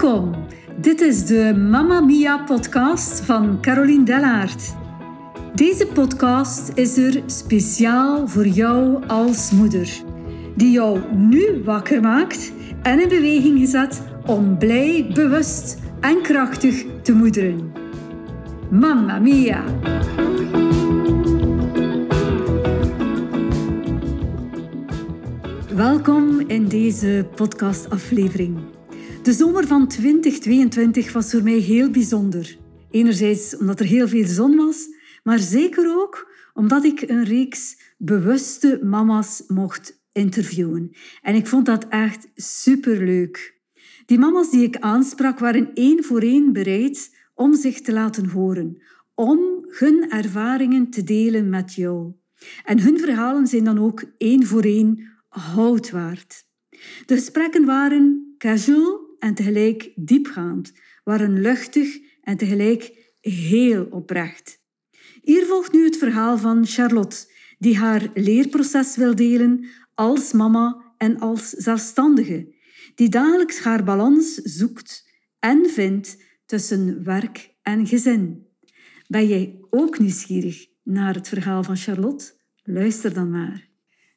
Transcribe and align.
Welkom. 0.00 0.34
Dit 0.76 1.00
is 1.00 1.26
de 1.26 1.54
Mamma 1.70 2.00
Mia 2.00 2.38
podcast 2.38 3.20
van 3.20 3.58
Caroline 3.60 4.04
Dellaert. 4.04 4.74
Deze 5.54 5.86
podcast 5.86 6.72
is 6.74 6.96
er 6.96 7.22
speciaal 7.26 8.28
voor 8.28 8.46
jou 8.46 9.06
als 9.06 9.50
moeder, 9.50 10.02
die 10.56 10.70
jou 10.70 11.00
nu 11.14 11.62
wakker 11.64 12.00
maakt 12.00 12.52
en 12.82 13.00
in 13.00 13.08
beweging 13.08 13.58
gezet 13.58 14.02
om 14.26 14.58
blij, 14.58 15.10
bewust 15.14 15.78
en 16.00 16.22
krachtig 16.22 16.84
te 17.02 17.12
moederen. 17.12 17.72
Mamma 18.70 19.18
Mia! 19.18 19.64
Welkom 25.74 26.40
in 26.46 26.68
deze 26.68 27.26
podcastaflevering. 27.34 28.78
De 29.22 29.32
zomer 29.32 29.66
van 29.66 29.88
2022 29.88 31.12
was 31.12 31.30
voor 31.30 31.42
mij 31.42 31.58
heel 31.58 31.90
bijzonder. 31.90 32.56
Enerzijds 32.90 33.56
omdat 33.56 33.80
er 33.80 33.86
heel 33.86 34.08
veel 34.08 34.26
zon 34.26 34.56
was, 34.56 34.88
maar 35.22 35.38
zeker 35.38 36.00
ook 36.00 36.32
omdat 36.54 36.84
ik 36.84 37.02
een 37.02 37.24
reeks 37.24 37.94
bewuste 37.98 38.80
mama's 38.82 39.42
mocht 39.46 40.00
interviewen. 40.12 40.90
En 41.22 41.34
ik 41.34 41.46
vond 41.46 41.66
dat 41.66 41.86
echt 41.88 42.28
superleuk. 42.34 43.58
Die 44.06 44.18
mama's 44.18 44.50
die 44.50 44.62
ik 44.62 44.76
aansprak 44.76 45.38
waren 45.38 45.74
één 45.74 46.04
voor 46.04 46.20
één 46.20 46.52
bereid 46.52 47.16
om 47.34 47.54
zich 47.54 47.80
te 47.80 47.92
laten 47.92 48.26
horen, 48.26 48.82
om 49.14 49.38
hun 49.68 50.10
ervaringen 50.10 50.90
te 50.90 51.04
delen 51.04 51.48
met 51.48 51.74
jou. 51.74 52.12
En 52.64 52.80
hun 52.80 52.98
verhalen 52.98 53.46
zijn 53.46 53.64
dan 53.64 53.78
ook 53.78 54.04
één 54.18 54.46
voor 54.46 54.62
één 54.62 55.08
hout 55.28 55.90
waard. 55.90 56.44
De 57.06 57.14
gesprekken 57.14 57.64
waren 57.64 58.34
casual 58.38 58.99
en 59.20 59.34
tegelijk 59.34 59.92
diepgaand, 59.94 60.72
waren 61.04 61.40
luchtig 61.40 61.98
en 62.22 62.36
tegelijk 62.36 63.12
heel 63.20 63.84
oprecht. 63.84 64.58
Hier 65.22 65.46
volgt 65.46 65.72
nu 65.72 65.84
het 65.84 65.96
verhaal 65.96 66.38
van 66.38 66.66
Charlotte, 66.66 67.28
die 67.58 67.76
haar 67.76 68.10
leerproces 68.14 68.96
wil 68.96 69.14
delen 69.14 69.64
als 69.94 70.32
mama 70.32 70.94
en 70.98 71.18
als 71.18 71.48
zelfstandige, 71.48 72.54
die 72.94 73.08
dagelijks 73.08 73.58
haar 73.58 73.84
balans 73.84 74.34
zoekt 74.34 75.08
en 75.38 75.70
vindt 75.70 76.16
tussen 76.46 77.04
werk 77.04 77.54
en 77.62 77.86
gezin. 77.86 78.46
Ben 79.08 79.26
jij 79.26 79.60
ook 79.70 79.98
nieuwsgierig 79.98 80.66
naar 80.82 81.14
het 81.14 81.28
verhaal 81.28 81.62
van 81.62 81.76
Charlotte? 81.76 82.32
Luister 82.62 83.14
dan 83.14 83.30
maar. 83.30 83.69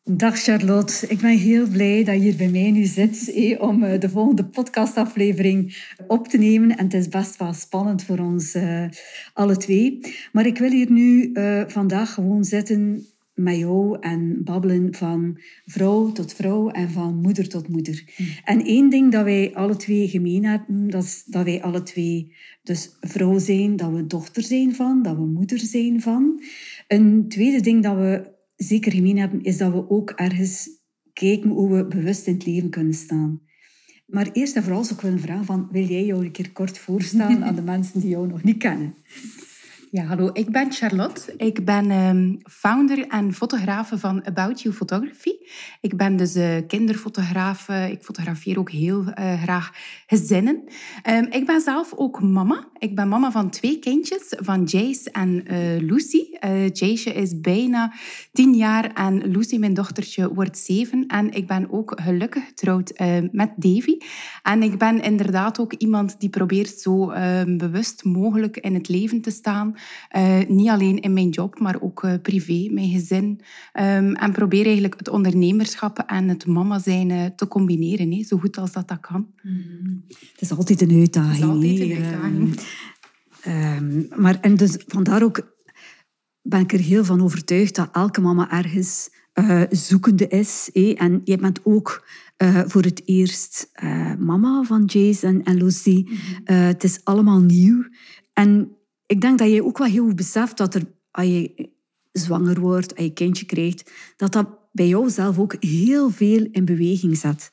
Dag 0.06 0.40
Charlotte, 0.40 1.08
ik 1.08 1.20
ben 1.20 1.38
heel 1.38 1.68
blij 1.68 2.04
dat 2.04 2.16
je 2.16 2.22
hier 2.22 2.36
bij 2.36 2.50
mij 2.50 2.72
nu 2.72 2.84
zit 2.84 3.34
eh, 3.34 3.62
om 3.62 4.00
de 4.00 4.10
volgende 4.10 4.46
podcastaflevering 4.46 5.86
op 6.08 6.28
te 6.28 6.38
nemen. 6.38 6.78
En 6.78 6.84
het 6.84 6.94
is 6.94 7.08
best 7.08 7.38
wel 7.38 7.54
spannend 7.54 8.04
voor 8.04 8.20
ons 8.20 8.54
eh, 8.54 8.86
alle 9.34 9.58
twee. 9.58 10.00
Maar 10.32 10.46
ik 10.46 10.58
wil 10.58 10.70
hier 10.70 10.92
nu 10.92 11.32
eh, 11.32 11.64
vandaag 11.68 12.14
gewoon 12.14 12.44
zitten 12.44 13.06
met 13.34 13.58
jou 13.58 13.98
en 14.00 14.44
babbelen 14.44 14.94
van 14.94 15.40
vrouw 15.66 16.12
tot 16.12 16.34
vrouw 16.34 16.70
en 16.70 16.90
van 16.90 17.22
moeder 17.22 17.50
tot 17.50 17.68
moeder. 17.68 18.04
Mm. 18.18 18.28
En 18.44 18.66
één 18.66 18.90
ding 18.90 19.12
dat 19.12 19.24
wij 19.24 19.54
alle 19.54 19.76
twee 19.76 20.08
gemeen 20.08 20.46
hebben, 20.46 20.90
dat 20.90 21.04
is 21.04 21.24
dat 21.26 21.46
wij 21.46 21.62
alle 21.62 21.84
twee 21.84 22.36
dus 22.64 22.98
vrouw 23.02 23.40
zijn, 23.40 23.76
dat 23.76 23.92
we 23.92 24.08
dochter 24.08 24.44
zijn 24.44 24.76
van, 24.76 25.04
dat 25.04 25.16
we 25.16 25.26
moeder 25.26 25.60
zijn 25.60 26.02
van. 26.02 26.44
Een 26.88 27.26
tweede 27.28 27.62
ding 27.62 27.84
dat 27.84 27.96
we 27.96 28.33
zeker 28.56 28.92
gemeen 28.92 29.18
hebben, 29.18 29.44
is 29.44 29.58
dat 29.58 29.72
we 29.72 29.90
ook 29.90 30.10
ergens 30.10 30.70
kijken 31.14 31.50
hoe 31.50 31.76
we 31.76 31.88
bewust 31.88 32.28
in 32.28 32.34
het 32.34 32.46
leven 32.46 32.70
kunnen 32.70 32.94
staan. 32.94 33.42
Maar 34.06 34.30
eerst 34.32 34.56
en 34.56 34.64
vooral 34.64 34.84
zou 34.84 34.96
ik 34.96 35.02
willen 35.02 35.20
vragen 35.20 35.46
van, 35.46 35.68
wil 35.72 35.86
jij 35.86 36.06
jou 36.06 36.26
een 36.26 36.32
keer 36.32 36.52
kort 36.52 36.78
voorstellen 36.78 37.44
aan 37.44 37.56
de 37.56 37.62
mensen 37.74 38.00
die 38.00 38.10
jou 38.10 38.28
nog 38.28 38.44
niet 38.44 38.58
kennen? 38.58 38.96
Ja, 39.96 40.04
hallo, 40.04 40.30
ik 40.34 40.52
ben 40.52 40.72
Charlotte. 40.72 41.34
Ik 41.38 41.66
ben 41.66 41.92
um, 41.92 42.38
founder 42.44 43.08
en 43.08 43.34
fotografe 43.34 43.98
van 43.98 44.26
About 44.26 44.62
You 44.62 44.76
Photography. 44.76 45.32
Ik 45.82 45.98
ben 45.98 46.16
dus 46.16 46.36
uh, 46.36 46.58
kinderfotograaf. 46.68 47.70
Ik 47.70 48.02
fotografeer 48.02 48.60
ook 48.60 48.72
heel 48.72 49.02
uh, 49.02 49.42
graag 49.42 49.72
gezinnen. 50.08 50.64
Um, 51.10 51.28
ik 51.30 51.46
ben 51.46 51.62
zelf 51.62 51.94
ook 51.96 52.22
mama. 52.22 52.68
Ik 52.78 52.96
ben 52.96 53.08
mama 53.08 53.32
van 53.32 53.50
twee 53.50 53.80
kindjes, 53.80 54.36
van 54.38 54.64
Jace 54.64 55.12
en 55.12 55.44
uh, 55.48 55.90
Lucy. 55.90 56.24
Jace 56.74 57.14
is 57.14 57.40
bijna 57.40 57.94
tien 58.32 58.54
jaar 58.54 58.94
en 58.94 59.32
Lucy, 59.32 59.58
mijn 59.58 59.74
dochtertje, 59.74 60.34
wordt 60.34 60.58
zeven. 60.58 61.08
En 61.08 61.32
ik 61.32 61.48
ben 61.48 61.72
ook 61.72 62.00
gelukkig 62.04 62.46
getrouwd 62.46 62.94
met 63.32 63.50
Davy. 63.56 63.98
En 64.44 64.64
ik 64.64 64.78
ben 64.78 65.02
inderdaad 65.02 65.60
ook 65.60 65.74
iemand 65.74 66.20
die 66.20 66.30
probeert 66.30 66.80
zo 66.80 67.10
ehm, 67.10 67.58
bewust 67.58 68.04
mogelijk 68.04 68.58
in 68.58 68.74
het 68.74 68.88
leven 68.88 69.22
te 69.22 69.32
staan. 69.32 69.76
Uh, 70.16 70.40
niet 70.48 70.70
alleen 70.70 71.00
in 71.00 71.14
mijn 71.14 71.30
job, 71.30 71.60
maar 71.60 71.82
ook 71.82 72.04
uh, 72.04 72.14
privé, 72.22 72.68
mijn 72.72 72.90
gezin. 72.90 73.42
Um, 73.74 74.16
en 74.16 74.32
probeer 74.32 74.66
eigenlijk 74.66 74.98
het 74.98 75.10
ondernemerschap 75.10 76.00
en 76.00 76.28
het 76.28 76.46
mama 76.46 76.80
zijn 76.80 77.10
uh, 77.10 77.26
te 77.26 77.48
combineren, 77.48 78.12
hè, 78.12 78.24
zo 78.24 78.38
goed 78.38 78.58
als 78.58 78.72
dat 78.72 78.88
dat 78.88 79.00
kan. 79.00 79.28
Mm. 79.42 80.04
Het 80.08 80.42
is 80.42 80.52
altijd 80.52 80.82
een 80.82 81.00
uitdaging. 81.00 81.34
Het 81.34 81.44
is 81.44 81.50
altijd 81.50 81.80
een 81.80 82.04
uitdaging. 82.04 82.60
Um, 83.48 84.08
maar 84.22 84.40
en 84.40 84.56
dus 84.56 84.78
vandaar 84.88 85.24
ook 85.24 85.56
ben 86.42 86.60
ik 86.60 86.74
er 86.74 86.80
heel 86.80 87.06
van 87.06 87.22
overtuigd 87.22 87.76
dat 87.76 87.90
elke 87.92 88.22
mama 88.22 88.52
ergens 88.52 89.10
zoekende 89.70 90.28
is. 90.28 90.70
En 90.98 91.22
je 91.24 91.38
bent 91.38 91.60
ook 91.64 92.08
voor 92.68 92.82
het 92.82 93.02
eerst 93.06 93.72
mama 94.20 94.64
van 94.64 94.84
Jace 94.86 95.42
en, 95.44 95.58
Lucy. 95.58 96.06
Mm 96.06 96.16
-hmm. 96.16 96.56
het 96.56 96.84
is 96.84 97.00
allemaal 97.04 97.40
nieuw. 97.40 97.84
En 98.34 98.78
ik 99.06 99.22
denk 99.22 99.38
dat 99.38 99.52
je 99.52 99.64
ook 99.64 99.78
wel 99.78 99.88
heel 99.88 100.06
goed 100.06 100.16
beseft 100.16 100.58
dat 100.58 100.76
er, 100.76 100.84
als 101.12 101.26
je 101.26 101.70
zwanger 102.12 102.60
wordt, 102.60 102.96
als 102.96 103.06
je 103.06 103.14
kindje 103.14 103.46
krijgt, 103.46 103.92
dat 104.16 104.32
dat 104.32 104.48
bij 104.72 104.88
jou 104.88 105.10
zelf 105.10 105.40
ook 105.40 105.56
heel 105.60 106.10
veel 106.10 106.48
in 106.52 106.66
beweging 106.66 107.18
zet. 107.18 107.52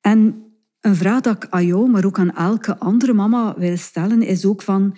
En 0.00 0.44
een 0.80 0.96
vraag 0.96 1.20
dat 1.20 1.44
ik 1.44 1.50
aan 1.50 1.66
jou, 1.66 1.90
maar 1.90 2.04
ook 2.04 2.18
aan 2.18 2.36
elke 2.36 2.78
andere 2.78 3.12
mama 3.12 3.58
wil 3.58 3.76
stellen, 3.76 4.22
is 4.22 4.44
ook 4.44 4.62
van, 4.62 4.96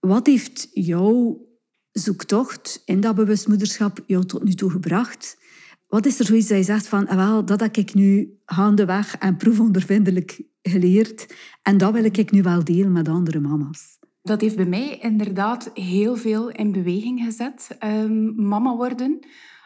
wat 0.00 0.26
heeft 0.26 0.68
jouw 0.72 1.46
zoektocht 1.92 2.82
in 2.84 3.00
dat 3.00 3.14
bewustmoederschap 3.14 4.02
jou 4.06 4.24
tot 4.24 4.44
nu 4.44 4.54
toe 4.54 4.70
gebracht? 4.70 5.38
Wat 5.86 6.06
is 6.06 6.18
er 6.18 6.24
zoiets 6.24 6.48
dat 6.48 6.58
je 6.58 6.64
zegt 6.64 6.88
van, 6.88 7.08
ah, 7.08 7.16
wel, 7.16 7.44
dat 7.44 7.60
heb 7.60 7.76
ik 7.76 7.94
nu 7.94 8.38
gaandeweg 8.46 9.16
en 9.16 9.36
proefondervindelijk 9.36 10.42
geleerd 10.62 11.34
en 11.62 11.78
dat 11.78 11.92
wil 11.92 12.04
ik 12.04 12.30
nu 12.30 12.42
wel 12.42 12.64
delen 12.64 12.92
met 12.92 13.08
andere 13.08 13.40
mama's? 13.40 13.93
Dat 14.24 14.40
heeft 14.40 14.56
bij 14.56 14.66
mij 14.66 14.98
inderdaad 14.98 15.70
heel 15.74 16.16
veel 16.16 16.50
in 16.50 16.72
beweging 16.72 17.20
gezet. 17.24 17.76
Um, 17.84 18.34
mama 18.48 18.76
worden. 18.76 19.18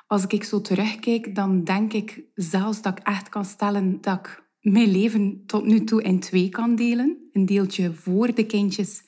Als 0.07 0.27
ik 0.27 0.45
zo 0.45 0.61
terugkijk, 0.61 1.35
dan 1.35 1.65
denk 1.65 1.93
ik 1.93 2.25
zelfs 2.35 2.83
dat 2.83 2.99
ik 2.99 3.07
echt 3.07 3.29
kan 3.29 3.45
stellen 3.45 4.01
dat 4.01 4.19
ik 4.19 4.43
mijn 4.61 4.91
leven 4.91 5.43
tot 5.47 5.65
nu 5.65 5.85
toe 5.85 6.03
in 6.03 6.21
twee 6.21 6.49
kan 6.49 6.75
delen. 6.75 7.29
Een 7.33 7.47
deeltje 7.47 7.95
voor 7.95 8.35
de 8.35 8.47
kindjes 8.47 9.03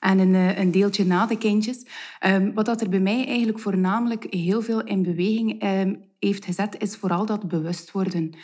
en 0.00 0.18
een, 0.18 0.34
eh, 0.34 0.58
een 0.58 0.70
deeltje 0.70 1.04
na 1.04 1.26
de 1.26 1.38
kindjes. 1.38 1.86
Um, 2.26 2.54
wat 2.54 2.66
dat 2.66 2.80
er 2.80 2.88
bij 2.88 3.00
mij 3.00 3.26
eigenlijk 3.26 3.58
voornamelijk 3.58 4.26
heel 4.30 4.62
veel 4.62 4.84
in 4.84 5.02
beweging 5.02 5.64
um, 5.64 6.04
heeft 6.18 6.44
gezet, 6.44 6.82
is 6.82 6.96
vooral 6.96 7.26
dat 7.26 7.48
bewust 7.48 7.90
worden. 7.90 8.34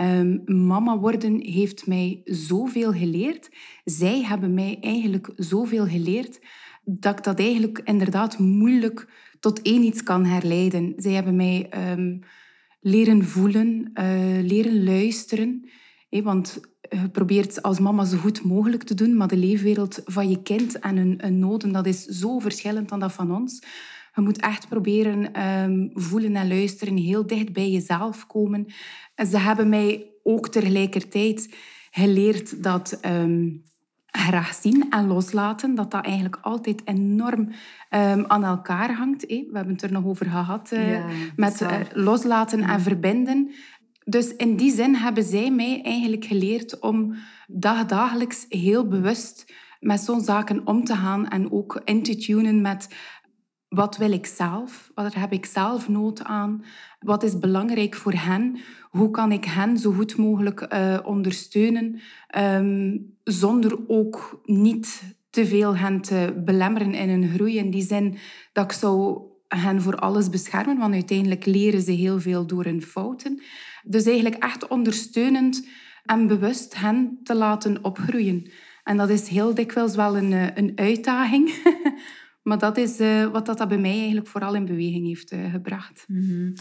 Um, 0.00 0.42
mama 0.44 0.98
worden 0.98 1.40
heeft 1.40 1.86
mij 1.86 2.20
zoveel 2.24 2.92
geleerd. 2.92 3.50
Zij 3.84 4.22
hebben 4.22 4.54
mij 4.54 4.78
eigenlijk 4.80 5.32
zoveel 5.36 5.86
geleerd 5.86 6.40
dat 6.84 7.18
ik 7.18 7.24
dat 7.24 7.38
eigenlijk 7.38 7.80
inderdaad 7.84 8.38
moeilijk 8.38 9.08
tot 9.40 9.62
één 9.62 9.82
iets 9.82 10.02
kan 10.02 10.24
herleiden. 10.24 10.92
Zij 10.96 11.12
hebben 11.12 11.36
mij 11.36 11.70
um, 11.90 12.20
leren 12.80 13.24
voelen, 13.24 13.90
uh, 13.94 14.42
leren 14.42 14.84
luisteren. 14.84 15.68
Want 16.10 16.60
je 16.80 17.08
probeert 17.10 17.62
als 17.62 17.78
mama 17.78 18.04
zo 18.04 18.16
goed 18.16 18.44
mogelijk 18.44 18.82
te 18.82 18.94
doen, 18.94 19.16
maar 19.16 19.28
de 19.28 19.36
leefwereld 19.36 20.02
van 20.04 20.30
je 20.30 20.42
kind 20.42 20.78
en 20.78 20.96
hun, 20.96 21.18
hun 21.20 21.38
noden, 21.38 21.72
dat 21.72 21.86
is 21.86 22.04
zo 22.04 22.38
verschillend 22.38 22.88
dan 22.88 23.00
dat 23.00 23.12
van 23.12 23.34
ons. 23.34 23.62
Je 24.20 24.26
moet 24.26 24.40
echt 24.40 24.68
proberen 24.68 25.48
um, 25.48 25.90
voelen 25.94 26.36
en 26.36 26.48
luisteren, 26.48 26.96
heel 26.96 27.26
dicht 27.26 27.52
bij 27.52 27.70
jezelf 27.70 28.26
komen. 28.26 28.66
En 29.14 29.26
ze 29.26 29.38
hebben 29.38 29.68
mij 29.68 30.06
ook 30.22 30.48
tegelijkertijd 30.48 31.54
geleerd 31.90 32.62
dat 32.62 33.00
um, 33.06 33.62
graag 34.06 34.54
zien 34.54 34.86
en 34.90 35.06
loslaten, 35.06 35.74
dat 35.74 35.90
dat 35.90 36.04
eigenlijk 36.04 36.38
altijd 36.42 36.82
enorm 36.84 37.40
um, 37.40 38.24
aan 38.26 38.44
elkaar 38.44 38.94
hangt. 38.94 39.26
We 39.26 39.50
hebben 39.52 39.72
het 39.72 39.82
er 39.82 39.92
nog 39.92 40.04
over 40.04 40.26
gehad, 40.26 40.70
uh, 40.72 40.92
ja, 40.92 41.04
met 41.36 41.60
uh, 41.60 41.72
loslaten 41.92 42.62
en 42.62 42.80
verbinden. 42.80 43.50
Dus 44.04 44.36
in 44.36 44.56
die 44.56 44.72
zin 44.72 44.94
hebben 44.94 45.24
zij 45.24 45.50
mij 45.50 45.82
eigenlijk 45.82 46.24
geleerd 46.24 46.78
om 46.78 47.14
dagdagelijks 47.46 48.46
heel 48.48 48.88
bewust 48.88 49.52
met 49.80 50.00
zo'n 50.00 50.20
zaken 50.20 50.66
om 50.66 50.84
te 50.84 50.94
gaan 50.94 51.28
en 51.28 51.52
ook 51.52 51.80
in 51.84 52.02
te 52.02 52.16
tunen 52.16 52.60
met 52.60 52.88
wat 53.70 53.96
wil 53.96 54.12
ik 54.12 54.26
zelf? 54.26 54.90
Wat 54.94 55.14
heb 55.14 55.32
ik 55.32 55.46
zelf 55.46 55.88
nood 55.88 56.24
aan? 56.24 56.64
Wat 57.00 57.22
is 57.22 57.38
belangrijk 57.38 57.94
voor 57.94 58.12
hen? 58.12 58.58
Hoe 58.90 59.10
kan 59.10 59.32
ik 59.32 59.44
hen 59.44 59.78
zo 59.78 59.92
goed 59.92 60.16
mogelijk 60.16 60.66
uh, 60.72 60.98
ondersteunen 61.04 62.00
um, 62.38 63.16
zonder 63.24 63.78
ook 63.86 64.40
niet 64.44 65.02
te 65.30 65.46
veel 65.46 65.76
hen 65.76 66.00
te 66.00 66.42
belemmeren 66.44 66.94
in 66.94 67.08
hun 67.08 67.28
groei? 67.28 67.56
In 67.56 67.70
die 67.70 67.82
zin 67.82 68.16
dat 68.52 68.64
ik 68.64 68.72
zou 68.72 69.20
hen 69.48 69.82
voor 69.82 69.96
alles 69.96 70.28
beschermen, 70.28 70.78
want 70.78 70.94
uiteindelijk 70.94 71.46
leren 71.46 71.80
ze 71.80 71.92
heel 71.92 72.20
veel 72.20 72.46
door 72.46 72.64
hun 72.64 72.82
fouten. 72.82 73.42
Dus 73.82 74.04
eigenlijk 74.04 74.42
echt 74.42 74.68
ondersteunend 74.68 75.66
en 76.04 76.26
bewust 76.26 76.80
hen 76.80 77.20
te 77.22 77.34
laten 77.34 77.84
opgroeien. 77.84 78.50
En 78.84 78.96
dat 78.96 79.08
is 79.08 79.28
heel 79.28 79.54
dikwijls 79.54 79.94
wel 79.94 80.16
een, 80.16 80.32
eh, 80.32 80.46
een 80.54 80.72
uitdaging. 80.74 81.52
Maar 82.42 82.58
dat 82.58 82.76
is 82.76 83.00
uh, 83.00 83.26
wat 83.26 83.46
dat 83.46 83.68
bij 83.68 83.78
mij 83.78 83.96
eigenlijk 83.96 84.26
vooral 84.26 84.54
in 84.54 84.64
beweging 84.64 85.06
heeft 85.06 85.32
uh, 85.32 85.52
gebracht. 85.52 86.04
Mm 86.06 86.28
-hmm. 86.28 86.54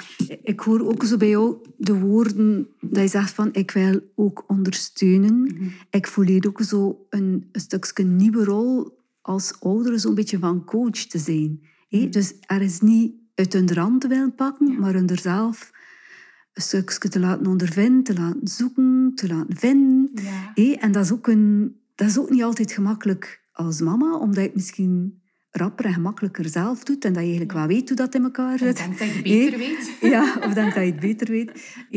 Ik 0.43 0.59
hoor 0.59 0.87
ook 0.87 1.03
zo 1.03 1.17
bij 1.17 1.29
jou 1.29 1.57
de 1.77 1.99
woorden 1.99 2.67
dat 2.79 3.01
je 3.01 3.07
zegt 3.07 3.33
van 3.33 3.49
ik 3.51 3.71
wil 3.71 3.99
ook 4.15 4.43
ondersteunen. 4.47 5.33
Mm 5.33 5.47
-hmm. 5.47 5.71
Ik 5.89 6.07
voel 6.07 6.25
hier 6.25 6.47
ook 6.47 6.61
zo 6.61 7.05
een, 7.09 7.49
een 7.51 7.61
stukje 7.61 8.03
nieuwe 8.03 8.43
rol 8.43 8.97
als 9.21 9.59
ouder, 9.59 9.99
zo'n 9.99 10.15
beetje 10.15 10.39
van 10.39 10.65
coach 10.65 10.91
te 10.91 11.17
zijn. 11.17 11.49
Mm 11.49 11.99
-hmm. 11.99 12.11
Dus 12.11 12.33
er 12.39 12.61
is 12.61 12.81
niet 12.81 13.13
uit 13.35 13.53
hun 13.53 13.73
rand 13.73 14.01
te 14.01 14.07
willen 14.07 14.35
pakken, 14.35 14.67
ja. 14.67 14.79
maar 14.79 14.93
hun 14.93 15.09
er 15.09 15.19
zelf 15.19 15.71
een 16.53 16.61
stukje 16.61 17.09
te 17.09 17.19
laten 17.19 17.47
ondervinden, 17.47 18.03
te 18.03 18.13
laten 18.13 18.47
zoeken, 18.47 19.11
te 19.15 19.27
laten 19.27 19.57
vinden. 19.57 20.23
Ja. 20.55 20.75
En 20.75 20.91
dat 20.91 21.03
is, 21.03 21.11
ook 21.11 21.27
een, 21.27 21.75
dat 21.95 22.07
is 22.07 22.19
ook 22.19 22.29
niet 22.29 22.43
altijd 22.43 22.71
gemakkelijk 22.71 23.47
als 23.51 23.81
mama, 23.81 24.17
omdat 24.17 24.43
je 24.43 24.51
misschien 24.53 25.18
rapper 25.51 25.85
en 25.85 25.93
gemakkelijker 25.93 26.49
zelf 26.49 26.83
doet 26.83 27.05
en 27.05 27.13
dat 27.13 27.21
je 27.21 27.29
eigenlijk 27.29 27.57
wel 27.57 27.67
weet 27.67 27.87
hoe 27.87 27.97
dat 27.97 28.15
in 28.15 28.23
elkaar 28.23 28.57
zit. 28.57 28.79
Ik 28.79 28.97
denk 28.97 28.99
dat 28.99 29.07
je 29.07 29.13
het 29.13 29.23
beter 29.23 29.57
weet. 29.57 29.97
Ja, 30.01 30.37
of 30.43 30.53
denk 30.53 30.73
dat 30.73 30.83
je 30.83 30.91
het 30.91 30.99
beter 30.99 31.27
weet. 31.27 31.51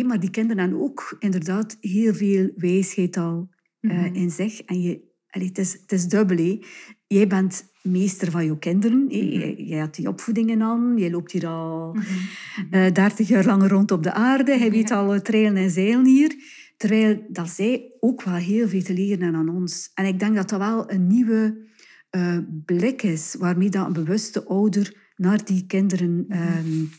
Maar 0.07 0.21
die 0.21 0.31
kinderen 0.31 0.63
hebben 0.63 0.81
ook 0.81 1.17
inderdaad 1.19 1.77
heel 1.81 2.15
veel 2.15 2.51
wijsheid 2.57 3.17
al 3.17 3.49
uh, 3.81 4.15
in 4.15 4.31
zich. 4.31 4.63
En 4.63 4.81
je, 4.81 5.01
allee, 5.31 5.49
het, 5.49 5.59
is, 5.59 5.73
het 5.73 5.93
is 5.93 6.09
dubbel. 6.09 6.59
Jij 7.07 7.27
bent 7.27 7.65
meester 7.83 8.31
van 8.31 8.45
je 8.45 8.59
kinderen. 8.59 8.99
Mm 8.99 9.11
-hmm. 9.11 9.55
Jij 9.57 9.79
had 9.79 9.95
die 9.95 10.09
opvoedingen 10.09 10.63
aan. 10.63 10.95
Jij 10.97 11.11
loopt 11.11 11.33
hier 11.33 11.47
al 11.47 11.95
mm 11.95 12.01
-hmm. 12.01 12.81
uh, 12.81 12.93
30 12.93 13.29
jaar 13.29 13.45
lang 13.45 13.69
rond 13.69 13.91
op 13.91 14.03
de 14.03 14.13
aarde. 14.13 14.59
Hij 14.59 14.71
weet 14.71 14.91
al 14.91 15.23
trailen 15.23 15.57
en 15.57 15.71
zeilen 15.71 16.07
hier. 16.07 16.35
Terwijl 16.77 17.27
dat 17.29 17.49
zij 17.49 17.97
ook 18.01 18.23
wel 18.23 18.35
heel 18.35 18.69
veel 18.69 18.83
te 18.83 18.95
leren 18.95 19.23
hebben 19.23 19.41
aan 19.41 19.57
ons. 19.57 19.91
En 19.95 20.05
ik 20.05 20.19
denk 20.19 20.35
dat 20.35 20.49
dat 20.49 20.59
wel 20.59 20.91
een 20.91 21.07
nieuwe 21.07 21.71
uh, 22.17 22.39
blik 22.65 23.03
is 23.03 23.37
waarmee 23.39 23.71
dat 23.71 23.87
een 23.87 23.93
bewuste 23.93 24.45
ouder 24.45 25.11
naar 25.17 25.45
die 25.45 25.67
kinderen 25.67 26.27
um, 26.29 26.91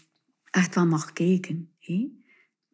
echt 0.50 0.76
wel 0.76 0.86
mag 0.86 1.14
kijken. 1.14 1.72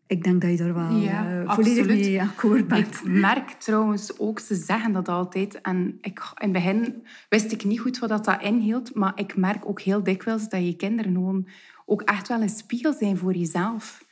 Ik 0.07 0.23
denk 0.23 0.41
dat 0.41 0.51
je 0.51 0.57
daar 0.57 0.73
wel 0.73 0.95
ja, 0.95 1.41
uh, 1.41 1.53
volledig 1.53 1.85
mee 1.85 2.21
akkoord 2.21 2.67
bent. 2.67 2.95
Ik 2.95 3.03
merk 3.03 3.49
trouwens 3.49 4.19
ook, 4.19 4.39
ze 4.39 4.55
zeggen 4.55 4.91
dat 4.91 5.07
altijd. 5.07 5.61
En 5.61 5.97
ik, 6.01 6.19
in 6.19 6.33
het 6.37 6.51
begin 6.51 7.05
wist 7.29 7.51
ik 7.51 7.63
niet 7.63 7.79
goed 7.79 7.99
wat 7.99 8.25
dat 8.25 8.41
inhield. 8.41 8.95
Maar 8.95 9.11
ik 9.15 9.35
merk 9.35 9.65
ook 9.65 9.81
heel 9.81 10.03
dikwijls 10.03 10.49
dat 10.49 10.65
je 10.65 10.75
kinderen 10.75 11.13
gewoon 11.13 11.47
ook 11.85 12.01
echt 12.01 12.27
wel 12.27 12.41
een 12.41 12.49
spiegel 12.49 12.93
zijn 12.93 13.17
voor 13.17 13.35
jezelf. 13.35 14.05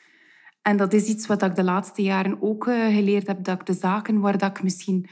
En 0.61 0.77
dat 0.77 0.93
is 0.93 1.05
iets 1.05 1.27
wat 1.27 1.43
ik 1.43 1.55
de 1.55 1.63
laatste 1.63 2.01
jaren 2.01 2.41
ook 2.41 2.67
uh, 2.67 2.85
geleerd 2.85 3.27
heb. 3.27 3.43
Dat 3.43 3.59
ik 3.59 3.65
de 3.65 3.73
zaken 3.73 4.19
waar 4.19 4.37
dat 4.37 4.57
ik 4.57 4.63
misschien 4.63 5.09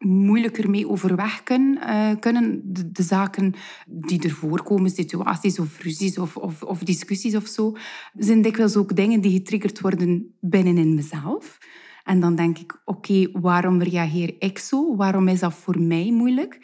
moeilijker 0.00 0.70
mee 0.70 0.88
overweg 0.88 1.42
kunnen. 1.42 1.78
Uh, 1.88 2.10
kunnen. 2.20 2.60
De, 2.64 2.92
de, 2.92 3.02
zaken 3.02 3.54
die 3.86 4.22
er 4.22 4.30
voorkomen, 4.30 4.90
situaties 4.90 5.58
of 5.58 5.82
ruzies 5.82 6.18
of, 6.18 6.36
of, 6.36 6.62
of, 6.62 6.78
discussies 6.78 7.36
of 7.36 7.46
zo, 7.46 7.76
zijn 8.14 8.42
dikwijls 8.42 8.76
ook 8.76 8.96
dingen 8.96 9.20
die 9.20 9.32
getriggerd 9.32 9.80
worden 9.80 10.34
binnenin 10.40 10.94
mezelf. 10.94 11.58
En 12.04 12.20
dan 12.20 12.34
denk 12.34 12.58
ik, 12.58 12.80
oké, 12.84 13.12
okay, 13.12 13.40
waarom 13.40 13.82
reageer 13.82 14.34
ik 14.38 14.58
zo? 14.58 14.96
Waarom 14.96 15.28
is 15.28 15.40
dat 15.40 15.54
voor 15.54 15.80
mij 15.80 16.12
moeilijk? 16.12 16.58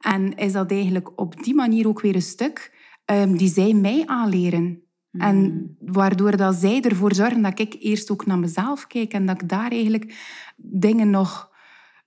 En 0.00 0.34
is 0.34 0.52
dat 0.52 0.70
eigenlijk 0.70 1.20
op 1.20 1.44
die 1.44 1.54
manier 1.54 1.88
ook 1.88 2.00
weer 2.00 2.14
een 2.14 2.22
stuk 2.22 2.74
um, 3.04 3.36
die 3.36 3.48
zij 3.48 3.72
mij 3.72 4.02
aanleren? 4.06 4.80
En 5.10 5.36
hmm. 5.36 5.76
waardoor 5.80 6.36
dat 6.36 6.54
zij 6.54 6.80
ervoor 6.80 7.14
zorgen 7.14 7.42
dat 7.42 7.58
ik 7.58 7.76
eerst 7.78 8.10
ook 8.10 8.26
naar 8.26 8.38
mezelf 8.38 8.86
kijk 8.86 9.12
en 9.12 9.26
dat 9.26 9.42
ik 9.42 9.48
daar 9.48 9.70
eigenlijk 9.70 10.14
dingen 10.56 11.10
nog 11.10 11.54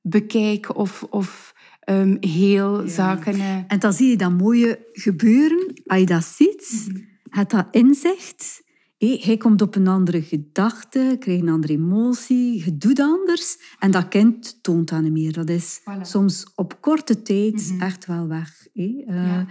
bekijk 0.01 0.77
of, 0.77 1.03
of 1.03 1.53
um, 1.89 2.17
heel 2.19 2.87
zaken... 2.87 3.35
Uh... 3.35 3.57
En 3.67 3.79
dan 3.79 3.93
zie 3.93 4.09
je 4.09 4.17
dat 4.17 4.37
mooie 4.37 4.87
gebeuren. 4.91 5.73
Als 5.85 5.99
je 5.99 6.05
dat 6.05 6.23
ziet, 6.23 6.85
mm 6.87 6.93
-hmm. 6.93 7.07
het 7.29 7.49
dat 7.49 7.67
inzicht... 7.71 8.67
Hey, 8.97 9.21
hij 9.23 9.37
komt 9.37 9.61
op 9.61 9.75
een 9.75 9.87
andere 9.87 10.21
gedachte, 10.21 11.15
krijgt 11.19 11.41
een 11.41 11.49
andere 11.49 11.73
emotie, 11.73 12.65
je 12.65 12.77
doet 12.77 12.99
anders. 12.99 13.57
En 13.79 13.91
dat 13.91 14.07
kind 14.07 14.63
toont 14.63 14.89
dat 14.89 15.01
niet 15.01 15.11
meer. 15.11 15.33
Dat 15.33 15.49
is 15.49 15.79
voilà. 15.79 16.01
soms 16.01 16.51
op 16.55 16.81
korte 16.81 17.21
tijd 17.21 17.53
mm 17.53 17.69
-hmm. 17.69 17.81
echt 17.81 18.05
wel 18.05 18.27
weg. 18.27 18.67
Hey? 18.73 19.05
Uh, 19.07 19.15
ja. 19.15 19.45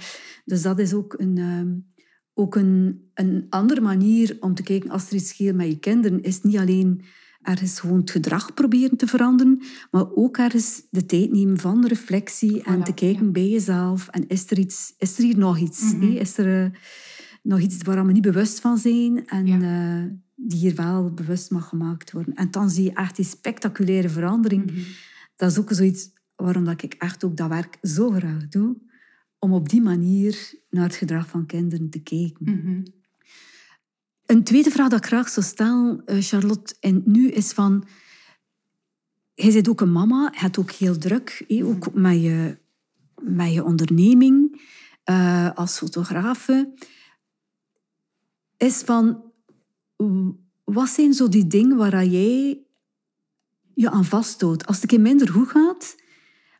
Dus 0.44 0.62
dat 0.62 0.78
is 0.78 0.94
ook 0.94 1.14
een... 1.18 1.38
Um, 1.38 1.86
ook 2.34 2.56
een, 2.56 3.02
een 3.14 3.46
andere 3.48 3.80
manier 3.80 4.36
om 4.40 4.54
te 4.54 4.62
kijken 4.62 4.90
als 4.90 5.08
er 5.08 5.14
iets 5.14 5.28
scheelt 5.28 5.56
met 5.56 5.66
je 5.66 5.78
kinderen, 5.78 6.22
is 6.22 6.42
niet 6.42 6.56
alleen 6.56 7.02
ergens 7.48 7.80
gewoon 7.80 8.00
het 8.00 8.10
gedrag 8.10 8.54
proberen 8.54 8.96
te 8.96 9.06
veranderen, 9.06 9.62
maar 9.90 10.14
ook 10.14 10.36
ergens 10.36 10.82
de 10.90 11.06
tijd 11.06 11.32
nemen 11.32 11.58
van 11.58 11.80
de 11.80 11.88
reflectie 11.88 12.62
en 12.62 12.84
te 12.84 12.94
kijken 12.94 13.24
ja. 13.24 13.30
bij 13.30 13.48
jezelf. 13.48 14.08
En 14.08 14.28
is 14.28 14.50
er, 14.50 14.58
iets, 14.58 14.94
is 14.98 15.18
er 15.18 15.24
hier 15.24 15.38
nog 15.38 15.58
iets? 15.58 15.92
Mm 15.92 16.00
-hmm. 16.00 16.16
Is 16.16 16.38
er 16.38 16.64
uh, 16.64 16.70
nog 17.42 17.60
iets 17.60 17.82
waar 17.82 18.06
we 18.06 18.12
niet 18.12 18.22
bewust 18.22 18.60
van 18.60 18.78
zijn 18.78 19.26
en 19.26 19.46
ja. 19.46 19.58
uh, 20.00 20.10
die 20.34 20.58
hier 20.58 20.74
wel 20.74 21.14
bewust 21.14 21.50
mag 21.50 21.68
gemaakt 21.68 22.12
worden? 22.12 22.34
En 22.34 22.50
dan 22.50 22.70
zie 22.70 22.84
je 22.84 22.92
echt 22.92 23.16
die 23.16 23.24
spectaculaire 23.24 24.08
verandering. 24.08 24.62
Mm 24.62 24.76
-hmm. 24.76 24.84
Dat 25.36 25.50
is 25.50 25.58
ook 25.58 25.72
zoiets 25.72 26.10
waarom 26.36 26.64
dat 26.64 26.82
ik 26.82 26.94
echt 26.94 27.24
ook 27.24 27.36
dat 27.36 27.48
werk 27.48 27.78
zo 27.82 28.10
graag 28.10 28.48
doe, 28.48 28.76
om 29.38 29.52
op 29.52 29.68
die 29.68 29.82
manier 29.82 30.52
naar 30.70 30.84
het 30.84 30.96
gedrag 30.96 31.28
van 31.28 31.46
kinderen 31.46 31.90
te 31.90 32.02
kijken. 32.02 32.52
Mm 32.52 32.60
-hmm. 32.60 32.82
Een 34.28 34.44
tweede 34.44 34.70
vraag 34.70 34.88
dat 34.88 34.98
ik 34.98 35.06
graag 35.06 35.28
zou 35.28 35.46
stellen, 35.46 36.02
uh, 36.06 36.22
Charlotte, 36.22 36.74
en 36.80 37.02
nu 37.04 37.28
is 37.28 37.52
van... 37.52 37.84
Jij 39.34 39.52
bent 39.52 39.68
ook 39.68 39.80
een 39.80 39.92
mama, 39.92 40.28
je 40.32 40.38
hebt 40.38 40.58
ook 40.58 40.70
heel 40.70 40.98
druk, 40.98 41.44
ook 41.62 41.94
met 41.94 42.20
je, 42.20 42.58
met 43.20 43.52
je 43.52 43.64
onderneming 43.64 44.62
uh, 45.04 45.50
als 45.54 45.78
fotografe. 45.78 46.74
Is 48.56 48.76
van, 48.76 49.22
wat 50.64 50.88
zijn 50.88 51.14
zo 51.14 51.28
die 51.28 51.46
dingen 51.46 51.76
waar 51.76 52.04
jij 52.04 52.66
je 53.74 53.90
aan 53.90 54.04
vasthoudt? 54.04 54.66
Als 54.66 54.74
het 54.80 54.84
een 54.84 54.90
keer 54.90 55.06
minder 55.06 55.28
goed 55.28 55.48
gaat, 55.48 55.96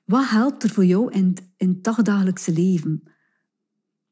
wat 0.05 0.29
helpt 0.29 0.63
er 0.63 0.71
voor 0.71 0.85
jou 0.85 1.13
in, 1.13 1.37
in 1.57 1.69
het 1.69 1.85
dagdagelijkse 1.85 2.53
leven? 2.53 3.03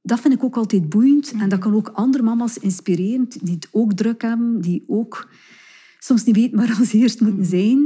Dat 0.07 0.21
vind 0.21 0.35
ik 0.35 0.45
ook 0.45 0.57
altijd 0.57 0.89
boeiend. 0.89 1.33
En 1.33 1.49
dat 1.49 1.59
kan 1.59 1.75
ook 1.75 1.89
andere 1.89 2.23
mama's 2.23 2.59
inspireren 2.59 3.29
die 3.29 3.55
het 3.55 3.69
ook 3.73 3.93
druk 3.93 4.23
hebben, 4.23 4.61
die 4.61 4.85
ook 4.87 5.31
soms 5.99 6.25
niet 6.25 6.37
weten 6.37 6.59
waar 6.59 6.85
ze 6.85 6.99
eerst 6.99 7.21
moeten 7.21 7.45
zijn. 7.45 7.79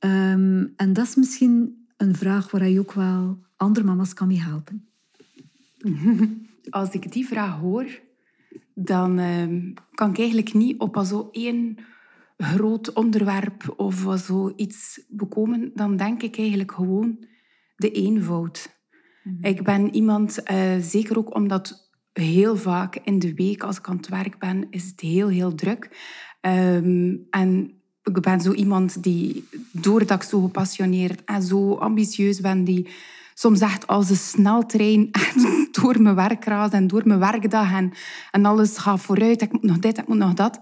Um, 0.00 0.72
en 0.76 0.92
dat 0.92 1.06
is 1.06 1.14
misschien 1.14 1.86
een 1.96 2.14
vraag 2.14 2.50
waar 2.50 2.68
je 2.68 2.78
ook 2.78 2.92
wel 2.92 3.38
andere 3.56 3.86
mama's 3.86 4.12
kan 4.12 4.28
mee 4.28 4.40
helpen. 4.40 4.88
Als 6.70 6.90
ik 6.90 7.12
die 7.12 7.26
vraag 7.26 7.58
hoor, 7.58 8.00
dan 8.74 9.18
um, 9.18 9.74
kan 9.94 10.10
ik 10.10 10.18
eigenlijk 10.18 10.54
niet 10.54 10.78
op 10.80 11.02
zo 11.06 11.28
één 11.32 11.76
groot 12.36 12.92
onderwerp 12.92 13.74
of 13.76 14.20
zo 14.26 14.52
iets 14.56 15.00
bekomen. 15.08 15.70
Dan 15.74 15.96
denk 15.96 16.22
ik 16.22 16.38
eigenlijk 16.38 16.72
gewoon 16.72 17.18
de 17.76 17.90
eenvoud. 17.90 18.74
Mhm. 19.24 19.46
Ik 19.46 19.62
ben 19.62 19.94
iemand, 19.94 20.38
uh, 20.50 20.76
zeker 20.80 21.18
ook 21.18 21.34
omdat 21.34 21.90
heel 22.12 22.56
vaak 22.56 22.96
in 23.04 23.18
de 23.18 23.34
week 23.34 23.62
als 23.62 23.78
ik 23.78 23.88
aan 23.88 23.96
het 23.96 24.08
werk 24.08 24.38
ben, 24.38 24.66
is 24.70 24.86
het 24.86 25.00
heel, 25.00 25.28
heel 25.28 25.54
druk. 25.54 25.90
Um, 26.40 27.26
en 27.30 27.72
ik 28.02 28.20
ben 28.20 28.40
zo 28.40 28.52
iemand 28.52 29.02
die, 29.02 29.48
doordat 29.72 30.22
ik 30.22 30.28
zo 30.28 30.40
gepassioneerd 30.40 31.24
en 31.24 31.42
zo 31.42 31.74
ambitieus 31.74 32.40
ben, 32.40 32.64
die 32.64 32.88
soms 33.34 33.60
echt 33.60 33.86
als 33.86 34.10
een 34.10 34.16
sneltrein 34.16 35.10
door 35.80 36.02
mijn 36.02 36.14
werk 36.14 36.44
raast 36.44 36.72
en 36.72 36.86
door 36.86 37.02
mijn 37.04 37.18
werkdag 37.18 37.72
en, 37.72 37.92
en 38.30 38.44
alles 38.44 38.76
gaat 38.76 39.00
vooruit. 39.00 39.42
Ik 39.42 39.52
moet 39.52 39.62
nog 39.62 39.78
dit, 39.78 39.98
ik 39.98 40.08
moet 40.08 40.18
nog 40.18 40.34
dat. 40.34 40.58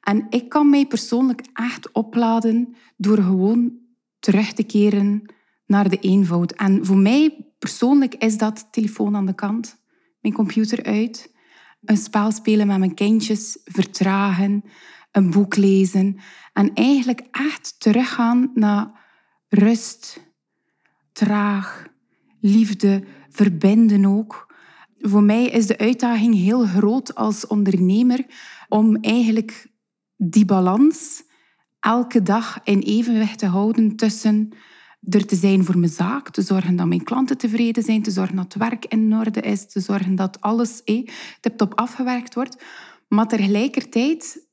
En 0.00 0.26
ik 0.30 0.48
kan 0.48 0.70
mij 0.70 0.86
persoonlijk 0.86 1.42
echt 1.52 1.92
opladen 1.92 2.74
door 2.96 3.16
gewoon 3.16 3.72
terug 4.18 4.52
te 4.52 4.62
keren 4.62 5.22
naar 5.70 5.88
de 5.88 5.98
eenvoud. 5.98 6.52
En 6.52 6.86
voor 6.86 6.96
mij 6.96 7.46
persoonlijk 7.58 8.14
is 8.14 8.38
dat 8.38 8.68
telefoon 8.70 9.16
aan 9.16 9.26
de 9.26 9.34
kant, 9.34 9.82
mijn 10.20 10.34
computer 10.34 10.84
uit, 10.84 11.34
een 11.84 11.96
spel 11.96 12.32
spelen 12.32 12.66
met 12.66 12.78
mijn 12.78 12.94
kindjes, 12.94 13.58
vertragen, 13.64 14.64
een 15.12 15.30
boek 15.30 15.56
lezen 15.56 16.16
en 16.52 16.74
eigenlijk 16.74 17.22
echt 17.30 17.80
teruggaan 17.80 18.50
naar 18.54 18.90
rust, 19.48 20.20
traag, 21.12 21.86
liefde, 22.40 23.04
verbinden 23.28 24.04
ook. 24.04 24.54
voor 24.98 25.22
mij 25.22 25.44
is 25.44 25.66
de 25.66 25.78
uitdaging 25.78 26.34
heel 26.34 26.66
groot 26.66 27.14
als 27.14 27.46
ondernemer 27.46 28.26
om 28.68 28.96
eigenlijk 28.96 29.66
die 30.16 30.44
balans 30.44 31.22
elke 31.80 32.22
dag 32.22 32.60
in 32.64 32.78
evenwicht 32.78 33.38
te 33.38 33.46
houden 33.46 33.96
tussen 33.96 34.52
er 35.08 35.26
te 35.26 35.36
zijn 35.36 35.64
voor 35.64 35.78
mijn 35.78 35.92
zaak, 35.92 36.30
te 36.30 36.42
zorgen 36.42 36.76
dat 36.76 36.86
mijn 36.86 37.04
klanten 37.04 37.38
tevreden 37.38 37.82
zijn, 37.82 38.02
te 38.02 38.10
zorgen 38.10 38.36
dat 38.36 38.44
het 38.44 38.62
werk 38.62 38.84
in 38.84 39.14
orde 39.14 39.40
is, 39.40 39.66
te 39.66 39.80
zorgen 39.80 40.14
dat 40.14 40.40
alles 40.40 40.84
eh, 40.84 41.08
tip-top 41.40 41.74
afgewerkt 41.74 42.34
wordt. 42.34 42.62
Maar 43.08 43.28
tegelijkertijd 43.28 44.48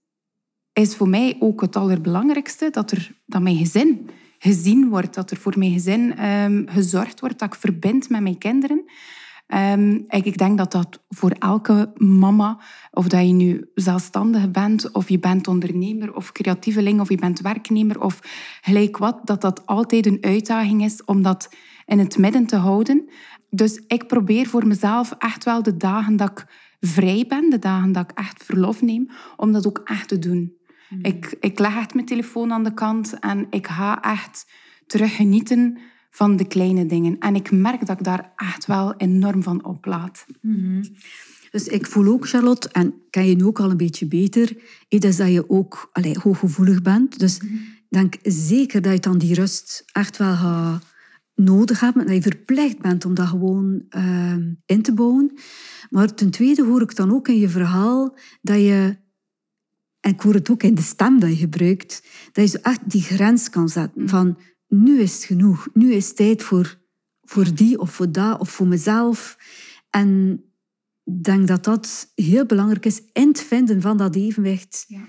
is 0.74 0.96
voor 0.96 1.10
mij 1.10 1.36
ook 1.40 1.62
het 1.62 1.76
allerbelangrijkste 1.76 2.70
dat, 2.70 2.92
er, 2.92 3.12
dat 3.26 3.42
mijn 3.42 3.58
gezin 3.58 4.10
gezien 4.40 4.90
wordt, 4.90 5.14
dat 5.14 5.32
er 5.32 5.38
voor 5.38 5.54
mijn 5.58 5.72
gezin 5.72 6.26
um, 6.26 6.66
gezorgd 6.70 7.20
wordt, 7.20 7.40
dat 7.40 7.54
ik 7.54 7.60
verbind 7.60 8.10
met 8.10 8.22
mijn 8.22 8.38
kinderen. 8.38 8.84
Um, 9.56 10.06
ik 10.08 10.38
denk 10.38 10.58
dat 10.58 10.72
dat 10.72 11.04
voor 11.10 11.32
elke 11.32 11.92
mama, 11.96 12.60
of 12.92 13.08
dat 13.08 13.28
je 13.28 13.34
nu 13.34 13.70
zelfstandig 13.74 14.52
bent, 14.52 14.92
of 14.92 15.10
je 15.10 15.20
bent 15.20 15.48
ondernemer, 15.48 16.16
of 16.16 16.32
creatieveling, 16.32 17.00
of 17.00 17.10
je 17.10 17.18
bent 17.18 17.42
werknemer, 17.42 18.02
of 18.02 18.20
gelijk 18.62 18.98
wat, 18.98 19.20
dat 19.24 19.42
dat 19.42 19.66
altijd 19.66 20.06
een 20.06 20.18
uitdaging 20.22 20.84
is 20.84 21.04
om 21.04 21.22
dat 21.22 21.50
in 21.86 22.00
het 22.00 22.18
midden 22.18 22.46
te 22.46 22.56
houden. 22.56 23.10
Dus 23.50 23.82
ik 23.88 24.08
probeer 24.08 24.48
voor 24.48 24.68
mezelf 24.68 25.16
echt 25.18 25.44
wel 25.44 25.64
de 25.64 25.78
dagen 25.78 26.16
dat 26.16 26.30
ik 26.30 26.46
vrij 26.80 27.26
ben, 27.28 27.50
de 27.50 27.60
dagen 27.60 27.92
dat 27.92 28.12
ik 28.12 28.18
echt 28.18 28.44
verlof 28.44 28.82
neem, 28.82 29.10
om 29.36 29.52
dat 29.52 29.68
ook 29.68 29.82
echt 29.84 30.08
te 30.08 30.20
doen. 30.20 30.54
Hmm. 30.88 31.00
Ik, 31.02 31.36
ik 31.40 31.60
leg 31.60 31.76
echt 31.76 31.94
mijn 31.94 32.06
telefoon 32.06 32.52
aan 32.52 32.64
de 32.64 32.74
kant 32.74 33.20
en 33.20 33.48
ik 33.50 33.68
ga 33.68 34.02
echt 34.02 34.52
terug 34.88 35.16
genieten 35.16 35.78
van 36.10 36.36
de 36.36 36.48
kleine 36.48 36.86
dingen. 36.86 37.18
En 37.20 37.36
ik 37.36 37.52
merk 37.52 37.86
dat 37.86 38.00
ik 38.00 38.04
daar 38.04 38.32
echt 38.36 38.66
wel 38.66 38.96
enorm 38.96 39.44
van 39.44 39.66
oplaat. 39.66 40.26
Mm 40.42 40.82
Dus 41.52 41.68
ik 41.68 41.86
voel 41.86 42.08
ook, 42.08 42.28
Charlotte, 42.28 42.70
en 42.70 42.94
ken 43.10 43.28
je 43.28 43.36
nu 43.36 43.46
ook 43.46 43.60
al 43.60 43.72
een 43.72 43.78
beetje 43.78 44.08
beter, 44.08 44.58
is 44.88 45.18
dat 45.18 45.32
je 45.32 45.50
ook 45.50 45.90
allee, 45.92 46.18
hooggevoelig 46.20 46.82
bent. 46.82 47.20
Dus 47.20 47.42
mm 47.42 47.76
denk 47.90 48.16
zeker 48.24 48.82
dat 48.82 48.94
je 48.94 49.00
dan 49.00 49.18
die 49.18 49.34
rust 49.34 49.84
echt 49.92 50.18
wel 50.18 50.36
gaat 50.36 50.86
nodig 51.36 51.80
hebt, 51.80 51.96
dat 51.96 52.10
je 52.10 52.22
verplicht 52.22 52.80
bent 52.80 53.06
om 53.06 53.14
dat 53.14 53.28
gewoon 53.28 53.86
uh, 53.90 54.36
in 54.66 54.82
te 54.82 54.94
bouwen. 54.94 55.34
Maar 55.90 56.14
ten 56.14 56.30
tweede 56.30 56.64
hoor 56.64 56.82
ik 56.82 56.96
dan 56.96 57.12
ook 57.12 57.28
in 57.28 57.40
je 57.40 57.50
verhaal 57.50 58.18
dat 58.42 58.58
je, 58.58 58.98
en 60.00 60.12
ik 60.12 60.22
hoor 60.22 60.34
het 60.34 60.50
ook 60.50 60.64
in 60.64 60.76
de 60.76 60.82
stem 60.82 61.20
dat 61.20 61.30
je 61.30 61.36
gebruikt, 61.36 62.04
dat 62.32 62.44
je 62.44 62.58
zo 62.58 62.70
echt 62.70 62.90
die 62.90 63.02
grens 63.02 63.50
kan 63.50 63.70
zetten 63.70 64.02
mhm. 64.02 64.10
van 64.10 64.38
nu 64.68 65.00
is 65.00 65.14
het 65.14 65.24
genoeg. 65.24 65.68
Nu 65.74 65.94
is 65.94 66.08
het 66.08 66.16
tijd 66.16 66.44
voor, 66.44 66.80
voor 67.24 67.54
die 67.54 67.80
of 67.80 67.92
voor 67.92 68.12
dat 68.12 68.40
of 68.40 68.50
voor 68.50 68.68
mezelf. 68.68 69.38
En 69.90 70.42
ik 71.04 71.24
denk 71.24 71.48
dat 71.48 71.64
dat 71.64 72.12
heel 72.16 72.46
belangrijk 72.46 72.86
is 72.86 73.02
in 73.14 73.28
het 73.28 73.44
vinden 73.44 73.82
van 73.82 73.98
dat 73.98 74.16
evenwicht. 74.16 74.86
Ja. 74.88 75.08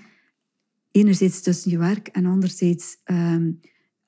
Enerzijds 0.91 1.41
tussen 1.41 1.71
je 1.71 1.77
werk 1.77 2.07
en 2.07 2.25
anderzijds 2.25 2.97
um, 3.05 3.59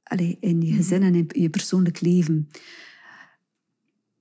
allez, 0.04 0.36
in 0.40 0.62
je 0.62 0.68
mhm. 0.68 0.76
gezin 0.76 1.04
en 1.04 1.16
in 1.16 1.28
je 1.30 1.50
persoonlijk 1.50 2.02
leven. 2.02 2.50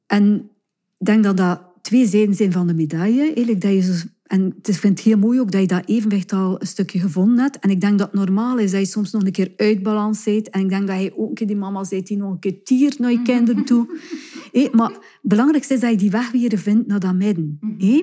En 0.06 0.50
ik 0.98 1.06
denk 1.06 1.24
dat 1.24 1.36
dat 1.36 1.62
twee 1.82 2.06
zijden 2.06 2.34
zijn 2.34 2.52
van 2.52 2.66
de 2.66 2.74
medaille. 2.74 3.22
Eigenlijk 3.22 3.60
dat 3.60 3.72
je 3.72 3.82
zo 3.82 4.08
en 4.30 4.54
ik 4.62 4.74
vind 4.74 4.98
het 4.98 5.06
heel 5.06 5.18
mooi 5.18 5.40
ook 5.40 5.50
dat 5.50 5.60
je 5.60 5.66
dat 5.66 5.88
evenwicht 5.88 6.32
al 6.32 6.60
een 6.60 6.66
stukje 6.66 6.98
gevonden 6.98 7.38
hebt. 7.38 7.58
En 7.58 7.70
ik 7.70 7.80
denk 7.80 7.98
dat 7.98 8.10
het 8.10 8.20
normaal 8.20 8.58
is 8.58 8.70
dat 8.70 8.80
je 8.80 8.86
soms 8.86 9.10
nog 9.10 9.24
een 9.24 9.32
keer 9.32 9.52
uitbalanceert. 9.56 10.48
En 10.48 10.60
ik 10.60 10.68
denk 10.68 10.86
dat 10.86 11.02
je 11.02 11.18
ook 11.18 11.28
een 11.28 11.34
keer 11.34 11.46
die 11.46 11.56
mama 11.56 11.84
zei 11.84 12.02
die 12.02 12.16
nog 12.16 12.32
een 12.32 12.38
keer 12.38 12.62
tiert 12.64 12.98
naar 12.98 13.10
je 13.10 13.16
mhm. 13.16 13.26
kinderen 13.26 13.64
toe. 13.64 13.98
maar 14.72 14.90
het 14.90 15.00
belangrijkste 15.22 15.74
is 15.74 15.80
dat 15.80 15.90
je 15.90 15.96
die 15.96 16.10
weg 16.10 16.30
weer 16.30 16.58
vindt 16.58 16.86
naar 16.86 17.00
dat 17.00 17.14
midden. 17.14 17.58
Mhm. 17.60 18.02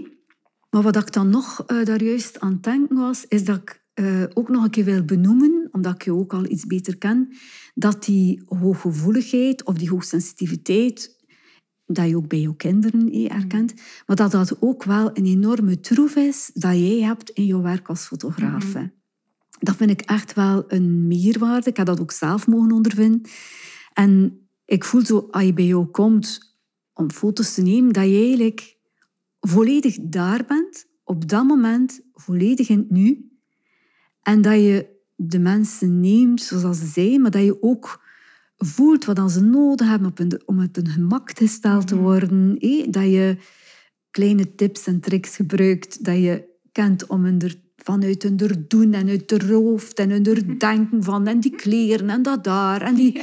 Maar 0.69 0.81
wat 0.81 0.95
ik 0.95 1.13
dan 1.13 1.29
nog 1.29 1.63
uh, 1.67 1.85
daar 1.85 2.03
juist 2.03 2.39
aan 2.39 2.51
het 2.51 2.63
denken 2.63 2.95
was, 2.95 3.25
is 3.27 3.43
dat 3.43 3.57
ik 3.57 3.83
uh, 3.95 4.23
ook 4.33 4.49
nog 4.49 4.63
een 4.63 4.69
keer 4.69 4.85
wil 4.85 5.03
benoemen, 5.03 5.67
omdat 5.71 5.93
ik 5.93 6.03
je 6.03 6.13
ook 6.13 6.33
al 6.33 6.45
iets 6.45 6.65
beter 6.65 6.97
ken, 6.97 7.29
dat 7.75 8.03
die 8.03 8.41
hooggevoeligheid 8.45 9.65
of 9.65 9.75
die 9.75 9.89
hoogsensitiviteit 9.89 11.16
dat 11.87 12.09
je 12.09 12.17
ook 12.17 12.27
bij 12.27 12.39
je 12.39 12.55
kinderen 12.55 13.25
herkent, 13.27 13.73
maar 14.05 14.15
dat 14.15 14.31
dat 14.31 14.61
ook 14.61 14.83
wel 14.83 15.09
een 15.13 15.25
enorme 15.25 15.79
troef 15.79 16.15
is 16.15 16.51
dat 16.53 16.71
jij 16.71 17.01
hebt 17.01 17.29
in 17.29 17.45
je 17.45 17.61
werk 17.61 17.87
als 17.87 18.05
fotograaf. 18.05 18.73
Mhm. 18.73 18.87
Dat 19.59 19.75
vind 19.75 19.89
ik 19.89 20.01
echt 20.01 20.33
wel 20.33 20.63
een 20.67 21.07
meerwaarde. 21.07 21.69
Ik 21.69 21.77
heb 21.77 21.85
dat 21.85 21.99
ook 21.99 22.11
zelf 22.11 22.47
mogen 22.47 22.71
ondervinden. 22.71 23.21
En 23.93 24.39
ik 24.65 24.83
voel 24.83 25.05
zo, 25.05 25.27
als 25.31 25.43
je 25.43 25.53
bij 25.53 25.65
jou 25.65 25.85
komt 25.85 26.55
om 26.93 27.11
foto's 27.11 27.53
te 27.53 27.61
nemen, 27.61 27.93
dat 27.93 28.05
je 28.05 28.15
eigenlijk 28.17 28.77
volledig 29.39 29.97
daar 30.01 30.45
bent, 30.47 30.85
op 31.03 31.29
dat 31.29 31.43
moment, 31.43 32.01
volledig 32.13 32.69
in 32.69 32.77
het 32.77 32.89
nu. 32.89 33.31
En 34.21 34.41
dat 34.41 34.53
je 34.53 34.95
de 35.15 35.39
mensen 35.39 35.99
neemt 35.99 36.41
zoals 36.41 36.79
ze 36.79 36.85
zijn, 36.85 37.21
maar 37.21 37.31
dat 37.31 37.43
je 37.43 37.61
ook 37.61 38.05
voelt 38.57 39.05
wat 39.05 39.31
ze 39.31 39.41
nodig 39.41 39.87
hebben 39.87 40.13
om 40.45 40.61
op 40.61 40.75
hun 40.75 40.87
gemak 40.87 41.37
gesteld 41.37 41.87
te 41.87 41.95
mhm. 41.95 42.03
worden. 42.03 42.57
Dat 42.91 43.03
je 43.03 43.37
kleine 44.11 44.55
tips 44.55 44.87
en 44.87 44.99
tricks 44.99 45.35
gebruikt, 45.35 46.05
dat 46.05 46.15
je 46.15 46.45
kent 46.71 47.07
om 47.07 47.23
hun 47.23 47.39
er, 47.39 47.55
vanuit 47.75 48.23
hun 48.23 48.65
doen 48.67 48.93
en 48.93 49.09
uit 49.09 49.29
de 49.29 49.53
hoofd 49.53 49.99
en 49.99 50.09
hun 50.09 50.21
mhm. 50.21 50.57
denken 50.57 51.03
van 51.03 51.27
en 51.27 51.39
die 51.39 51.55
kleren 51.55 52.09
en 52.09 52.21
dat 52.21 52.43
daar. 52.43 52.81
En 52.81 52.95
die, 52.95 53.21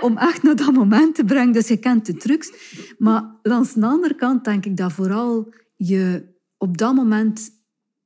om 0.00 0.16
echt 0.16 0.42
naar 0.42 0.56
dat 0.56 0.72
moment 0.72 1.14
te 1.14 1.24
brengen. 1.24 1.52
Dus 1.52 1.68
je 1.68 1.76
kent 1.76 2.06
de 2.06 2.14
trucs. 2.14 2.52
Maar 2.98 3.38
langs 3.42 3.74
de 3.74 3.86
andere 3.86 4.14
kant 4.14 4.44
denk 4.44 4.64
ik 4.64 4.76
dat 4.76 4.92
vooral 4.92 5.52
je 5.76 6.34
op 6.56 6.78
dat 6.78 6.94
moment 6.94 7.50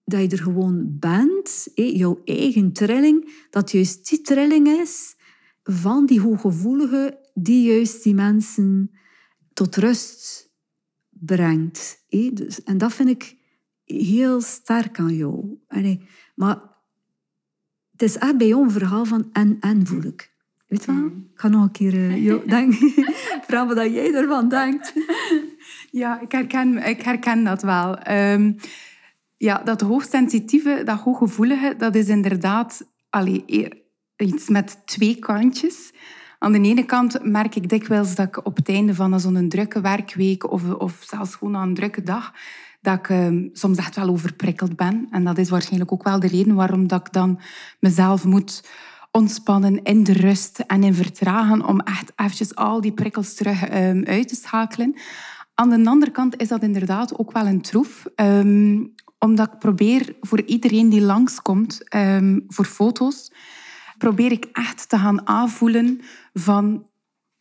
dat 0.05 0.21
je 0.21 0.29
er 0.29 0.43
gewoon 0.43 0.97
bent, 0.99 1.69
jouw 1.75 2.21
eigen 2.25 2.73
trilling, 2.73 3.47
dat 3.51 3.71
juist 3.71 4.09
die 4.09 4.21
trilling 4.21 4.69
is 4.69 5.19
van 5.63 6.07
die 6.07 6.21
hooggevoelige 6.21 7.19
die 7.35 7.73
juist 7.73 8.03
die 8.03 8.15
mensen 8.15 8.91
tot 9.53 9.77
rust 9.77 10.51
brengt. 11.11 12.05
Dus, 12.33 12.63
en 12.63 12.79
dat 12.79 12.93
vind 12.93 13.09
ik 13.09 13.37
heel 13.85 14.41
sterk 14.41 14.99
aan 14.99 15.17
jou. 15.17 15.59
Maar 16.35 16.61
het 17.91 18.03
is 18.03 18.17
echt 18.17 18.39
bij 18.39 18.47
jou 18.47 18.63
een 18.63 18.71
verhaal 18.71 19.05
van 19.05 19.29
en-en 19.33 19.87
voel 19.87 20.03
ik. 20.03 20.33
Weet 20.67 20.85
je 20.85 20.93
wel? 20.93 21.01
Mm. 21.01 21.29
Ik 21.33 21.41
ga 21.41 21.49
nog 21.49 21.63
een 21.63 21.71
keer 21.71 21.95
uh, 21.95 22.25
jou 22.25 22.43
vragen 23.47 23.75
wat 23.75 23.93
jij 23.93 24.15
ervan 24.15 24.49
denkt. 24.49 24.93
Ja, 25.91 26.21
ik 26.21 26.33
herken, 26.33 26.87
ik 26.87 27.03
herken 27.03 27.45
dat 27.45 27.63
wel. 27.63 28.11
Um, 28.11 28.57
ja, 29.37 29.59
dat 29.59 29.81
hoogsensitieve, 29.81 30.83
dat 30.85 31.01
hooggevoelige, 31.01 31.75
dat 31.79 31.95
is 31.95 32.09
inderdaad... 32.09 32.87
Allee, 33.09 33.45
iets 34.21 34.49
met 34.49 34.83
twee 34.85 35.19
kantjes. 35.19 35.93
Aan 36.39 36.53
de 36.53 36.61
ene 36.61 36.85
kant 36.85 37.19
merk 37.23 37.55
ik 37.55 37.69
dikwijls 37.69 38.15
dat 38.15 38.27
ik 38.27 38.47
op 38.47 38.57
het 38.57 38.69
einde 38.69 38.95
van 38.95 39.21
zo'n 39.21 39.49
drukke 39.49 39.81
werkweek 39.81 40.51
of, 40.51 40.71
of 40.71 41.03
zelfs 41.07 41.35
gewoon 41.35 41.57
aan 41.57 41.69
een 41.69 41.75
drukke 41.75 42.03
dag, 42.03 42.33
dat 42.81 42.99
ik 42.99 43.09
ehm, 43.09 43.49
soms 43.53 43.79
echt 43.79 43.97
wel 43.97 44.09
overprikkeld 44.09 44.77
ben. 44.77 45.07
En 45.11 45.25
dat 45.25 45.39
is 45.39 45.51
waarschijnlijk 45.51 45.93
ook 45.93 46.05
wel 46.05 46.21
de 46.21 46.27
reden 46.27 46.55
waarom 46.55 46.87
dat 46.87 47.07
ik 47.07 47.13
dan 47.13 47.41
mezelf 47.81 48.25
moet 48.25 48.69
ontspannen 49.11 49.83
in 49.83 50.05
de 50.05 50.13
rust 50.13 50.59
en 50.59 50.83
in 50.83 50.95
vertragen 50.95 51.67
om 51.67 51.81
echt 51.81 52.13
eventjes 52.17 52.55
al 52.55 52.81
die 52.81 52.93
prikkels 52.93 53.35
terug 53.35 53.65
ehm, 53.65 54.03
uit 54.05 54.29
te 54.29 54.35
schakelen. 54.35 54.95
Aan 55.55 55.71
de 55.71 55.91
andere 55.91 56.11
kant 56.11 56.41
is 56.41 56.49
dat 56.49 56.63
inderdaad 56.63 57.19
ook 57.19 57.33
wel 57.33 57.47
een 57.47 57.61
troef. 57.61 58.07
Ehm, 58.15 58.85
omdat 59.19 59.53
ik 59.53 59.59
probeer 59.59 60.17
voor 60.21 60.43
iedereen 60.43 60.89
die 60.89 61.01
langskomt 61.01 61.81
voor 62.49 62.65
foto's 62.65 63.31
probeer 64.01 64.33
ik 64.33 64.49
echt 64.53 64.89
te 64.89 64.99
gaan 64.99 65.27
aanvoelen 65.27 66.01
van 66.33 66.87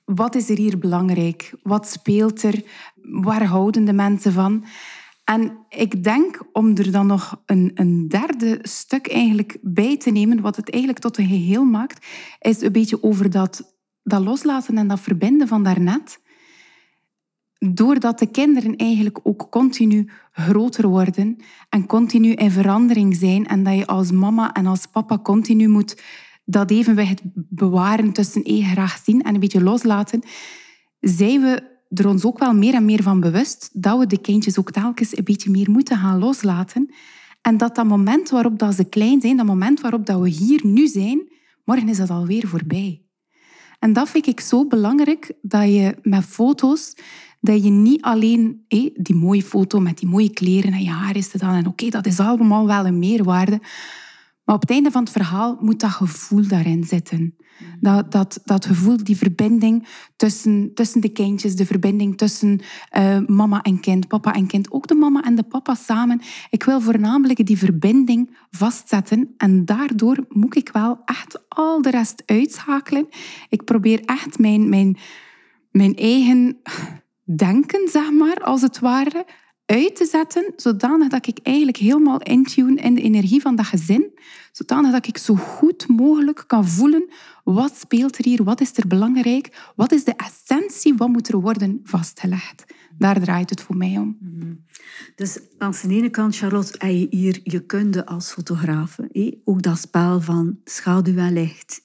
wat 0.05 0.35
is 0.35 0.49
er 0.49 0.57
hier 0.57 0.77
belangrijk? 0.77 1.53
Wat 1.63 1.87
speelt 1.87 2.43
er? 2.43 2.63
Waar 3.01 3.43
houden 3.43 3.85
de 3.85 3.93
mensen 3.93 4.33
van? 4.33 4.65
En 5.23 5.65
ik 5.69 6.03
denk 6.03 6.41
om 6.53 6.77
er 6.77 6.91
dan 6.91 7.07
nog 7.07 7.41
een, 7.45 7.71
een 7.75 8.07
derde 8.07 8.59
stuk 8.61 9.07
eigenlijk 9.07 9.57
bij 9.61 9.97
te 9.97 10.11
nemen, 10.11 10.41
wat 10.41 10.55
het 10.55 10.69
eigenlijk 10.69 11.03
tot 11.03 11.17
een 11.17 11.27
geheel 11.27 11.63
maakt, 11.63 12.05
is 12.39 12.61
een 12.61 12.71
beetje 12.71 13.03
over 13.03 13.29
dat, 13.29 13.75
dat 14.03 14.23
loslaten 14.23 14.77
en 14.77 14.87
dat 14.87 14.99
verbinden 14.99 15.47
van 15.47 15.63
daarnet. 15.63 16.19
Doordat 17.57 18.19
de 18.19 18.27
kinderen 18.27 18.75
eigenlijk 18.75 19.19
ook 19.23 19.47
continu 19.49 20.09
groter 20.31 20.87
worden 20.87 21.37
en 21.69 21.85
continu 21.85 22.31
in 22.31 22.51
verandering 22.51 23.15
zijn 23.15 23.47
en 23.47 23.63
dat 23.63 23.75
je 23.75 23.87
als 23.87 24.11
mama 24.11 24.53
en 24.53 24.65
als 24.65 24.85
papa 24.85 25.19
continu 25.19 25.67
moet 25.67 25.95
dat 26.49 26.71
evenwicht 26.71 27.21
bewaren 27.33 28.11
tussen 28.11 28.43
graag 28.45 29.01
zien 29.03 29.21
en 29.21 29.33
een 29.33 29.39
beetje 29.39 29.63
loslaten, 29.63 30.21
zijn 30.99 31.41
we 31.41 31.77
er 31.89 32.07
ons 32.07 32.25
ook 32.25 32.39
wel 32.39 32.53
meer 32.53 32.73
en 32.73 32.85
meer 32.85 33.03
van 33.03 33.19
bewust 33.19 33.69
dat 33.73 33.99
we 33.99 34.07
de 34.07 34.21
kindjes 34.21 34.59
ook 34.59 34.71
telkens 34.71 35.17
een 35.17 35.23
beetje 35.23 35.49
meer 35.49 35.71
moeten 35.71 35.97
gaan 35.97 36.19
loslaten. 36.19 36.93
En 37.41 37.57
dat 37.57 37.75
dat 37.75 37.85
moment 37.85 38.29
waarop 38.29 38.59
dat 38.59 38.75
ze 38.75 38.83
klein 38.83 39.21
zijn, 39.21 39.37
dat 39.37 39.45
moment 39.45 39.81
waarop 39.81 40.05
dat 40.05 40.21
we 40.21 40.29
hier 40.29 40.65
nu 40.65 40.87
zijn, 40.87 41.31
morgen 41.65 41.89
is 41.89 41.97
dat 41.97 42.09
alweer 42.09 42.47
voorbij. 42.47 43.03
En 43.79 43.93
dat 43.93 44.09
vind 44.09 44.27
ik 44.27 44.39
zo 44.39 44.67
belangrijk, 44.67 45.33
dat 45.41 45.63
je 45.63 45.95
met 46.01 46.23
foto's 46.23 46.95
dat 47.41 47.63
je 47.63 47.69
niet 47.69 48.01
alleen 48.01 48.65
die 48.95 49.15
mooie 49.15 49.43
foto 49.43 49.79
met 49.79 49.97
die 49.97 50.09
mooie 50.09 50.33
kleren 50.33 50.73
en 50.73 50.83
je 50.83 50.89
haar 50.89 51.15
is 51.15 51.31
dan 51.31 51.53
en 51.53 51.67
oké, 51.67 51.89
dat 51.89 52.05
is 52.05 52.19
allemaal 52.19 52.67
wel 52.67 52.85
een 52.85 52.99
meerwaarde. 52.99 53.61
Maar 54.49 54.57
op 54.57 54.67
het 54.67 54.75
einde 54.75 54.91
van 54.91 55.03
het 55.03 55.11
verhaal 55.11 55.57
moet 55.59 55.79
dat 55.79 55.89
gevoel 55.89 56.47
daarin 56.47 56.83
zitten. 56.83 57.35
Dat, 57.79 58.11
dat, 58.11 58.41
dat 58.43 58.65
gevoel, 58.65 59.03
die 59.03 59.17
verbinding 59.17 59.87
tussen, 60.15 60.71
tussen 60.73 61.01
de 61.01 61.09
kindjes, 61.09 61.55
de 61.55 61.65
verbinding 61.65 62.17
tussen 62.17 62.59
uh, 62.97 63.19
mama 63.27 63.61
en 63.61 63.79
kind, 63.79 64.07
papa 64.07 64.33
en 64.33 64.47
kind, 64.47 64.71
ook 64.71 64.87
de 64.87 64.95
mama 64.95 65.21
en 65.21 65.35
de 65.35 65.43
papa 65.43 65.75
samen. 65.75 66.21
Ik 66.49 66.63
wil 66.63 66.81
voornamelijk 66.81 67.45
die 67.45 67.57
verbinding 67.57 68.37
vastzetten 68.51 69.33
en 69.37 69.65
daardoor 69.65 70.25
moet 70.29 70.55
ik 70.55 70.69
wel 70.69 71.01
echt 71.05 71.39
al 71.47 71.81
de 71.81 71.89
rest 71.89 72.23
uitschakelen. 72.25 73.07
Ik 73.49 73.63
probeer 73.63 74.01
echt 74.05 74.39
mijn, 74.39 74.69
mijn, 74.69 74.97
mijn 75.71 75.95
eigen 75.95 76.57
denken, 77.23 77.89
zeg 77.89 78.11
maar, 78.11 78.43
als 78.43 78.61
het 78.61 78.79
ware, 78.79 79.25
uit 79.69 79.95
te 79.95 80.05
zetten, 80.05 80.53
zodanig 80.55 81.07
dat 81.07 81.27
ik 81.27 81.39
eigenlijk 81.43 81.77
helemaal 81.77 82.21
intune 82.21 82.81
in 82.81 82.95
de 82.95 83.01
energie 83.01 83.41
van 83.41 83.55
dat 83.55 83.65
gezin, 83.65 84.11
zodanig 84.51 84.91
dat 84.91 85.07
ik 85.07 85.17
zo 85.17 85.35
goed 85.35 85.87
mogelijk 85.87 86.43
kan 86.47 86.67
voelen 86.67 87.09
wat 87.43 87.77
speelt 87.77 88.17
er 88.17 88.25
hier, 88.25 88.43
wat 88.43 88.61
is 88.61 88.77
er 88.77 88.87
belangrijk, 88.87 89.71
wat 89.75 89.91
is 89.91 90.03
de 90.03 90.13
essentie, 90.15 90.93
wat 90.97 91.07
moet 91.07 91.27
er 91.27 91.39
worden 91.39 91.79
vastgelegd. 91.83 92.65
Daar 92.97 93.19
draait 93.19 93.49
het 93.49 93.61
voor 93.61 93.77
mij 93.77 93.97
om. 93.97 94.17
Mhm. 94.19 94.53
Dus 95.15 95.39
aan 95.57 95.71
de 95.71 95.89
ene 95.89 96.09
kant, 96.09 96.35
Charlotte, 96.35 96.75
heb 96.77 96.91
je 96.91 97.07
hier 97.09 97.39
je 97.43 97.59
kunde 97.59 98.05
als 98.05 98.31
fotograaf. 98.31 98.97
Ook 99.43 99.61
dat 99.61 99.79
spel 99.79 100.21
van 100.21 100.59
schaduw 100.63 101.17
en 101.17 101.33
licht. 101.33 101.81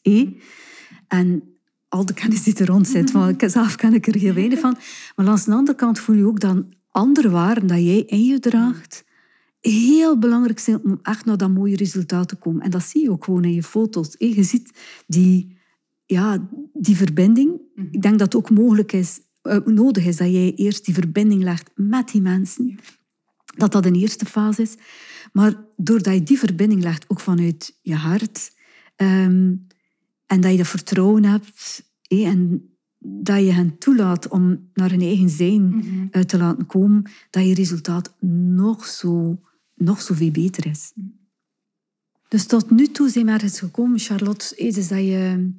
En 1.09 1.43
al 1.89 2.07
de 2.07 2.15
kennis 2.15 2.43
die 2.43 2.57
er 2.57 2.67
rond 2.67 2.89
zit, 2.89 3.13
want 3.13 3.43
zelf 3.47 3.77
ken 3.77 3.95
ik 3.95 4.07
er 4.07 4.15
heel 4.15 4.35
weinig 4.35 4.59
van. 4.59 4.77
Maar 5.17 5.29
aan 5.29 5.39
de 5.45 5.53
andere 5.53 5.77
kant 5.77 5.99
voel 5.99 6.17
je 6.17 6.27
ook 6.27 6.41
dan 6.41 6.75
andere 6.91 7.31
waarden 7.31 7.67
dat 7.67 7.79
jij 7.79 8.03
in 8.07 8.25
je 8.25 8.39
draagt, 8.39 9.05
heel 9.71 10.19
belangrijk 10.19 10.59
zijn 10.59 10.85
om 10.85 10.99
echt 11.03 11.25
naar 11.25 11.37
dat 11.37 11.51
mooie 11.51 11.77
resultaat 11.77 12.29
te 12.29 12.37
komen. 12.37 12.63
En 12.63 12.71
dat 12.71 12.83
zie 12.83 13.03
je 13.03 13.11
ook 13.11 13.25
gewoon 13.25 13.45
in 13.45 13.55
je 13.55 13.63
foto's. 13.63 14.15
Je 14.19 14.43
ziet 14.43 14.73
die, 15.07 15.59
ja, 16.07 16.49
die 16.73 16.97
verbinding. 16.97 17.61
Mhm. 17.75 17.87
Ik 17.91 18.03
denk 18.03 18.19
dat 18.19 18.33
het 18.33 18.37
ook 18.37 18.51
mogelijk 18.51 18.93
is, 18.93 19.21
uh, 19.43 19.57
nodig 19.65 20.07
is 20.07 20.17
dat 20.17 20.31
jij 20.31 20.55
eerst 20.55 20.85
die 20.85 20.95
verbinding 20.95 21.43
legt 21.43 21.71
met 21.75 22.09
die 22.09 22.21
mensen. 22.21 22.79
Dat 23.57 23.73
dat 23.73 23.87
een 23.87 23.95
eerste 23.95 24.27
fase 24.27 24.63
is. 24.63 24.75
Maar 25.33 25.65
doordat 25.77 26.15
je 26.15 26.23
die 26.23 26.39
verbinding 26.39 26.83
legt, 26.83 27.05
ook 27.09 27.21
vanuit 27.21 27.79
je 27.83 27.95
hart, 27.95 28.53
um, 28.97 29.67
en 30.27 30.41
dat 30.41 30.51
je 30.51 30.57
dat 30.57 30.67
vertrouwen 30.67 31.25
hebt, 31.25 31.93
en 32.09 32.69
dat 32.99 33.39
je 33.39 33.53
hen 33.53 33.79
toelaat 33.79 34.29
om 34.29 34.71
naar 34.75 34.91
hun 34.91 35.01
eigen 35.01 35.29
zijn 35.29 35.63
mm 35.63 35.93
te 36.27 36.39
laten 36.39 36.67
komen, 36.67 37.11
dat 37.31 37.47
je 37.47 37.55
resultaat 37.55 38.15
nog 38.57 38.87
zo, 38.87 39.41
nog 39.75 40.03
zo 40.03 40.15
veel 40.15 40.31
beter 40.31 40.67
is. 40.67 40.93
Dus 42.29 42.47
tot 42.47 42.71
nu 42.71 42.87
toe 42.87 43.09
zijn 43.09 43.27
we 43.27 43.33
ergens 43.33 43.59
gekomen, 43.59 43.99
Charlotte, 43.99 44.57
is 44.57 44.89
dat 44.89 44.99
je 44.99 45.53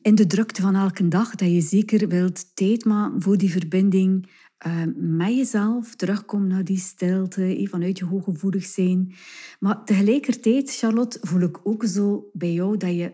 in 0.00 0.14
de 0.14 0.26
drukte 0.26 0.62
van 0.62 0.74
elke 0.74 1.08
dag, 1.08 1.34
dat 1.34 1.50
je 1.50 1.60
zeker 1.60 2.08
wilt 2.08 2.56
tijd 2.56 2.84
maken 2.84 3.22
voor 3.22 3.38
die 3.38 3.50
verbinding 3.50 4.28
uh, 4.66 4.82
met 4.96 5.36
jezelf, 5.36 5.94
terugkomen 5.94 6.48
naar 6.48 6.64
die 6.64 6.78
stilte, 6.78 7.66
vanuit 7.70 7.98
je 7.98 8.04
hooggevoelig 8.04 8.64
zijn. 8.64 9.14
Maar 9.60 9.84
tegelijkertijd, 9.84 10.76
Charlotte, 10.76 11.18
voel 11.22 11.40
ik 11.40 11.60
ook 11.62 11.84
zo 11.84 12.30
bij 12.32 12.52
jou 12.52 12.76
dat 12.76 12.94
je... 12.94 13.12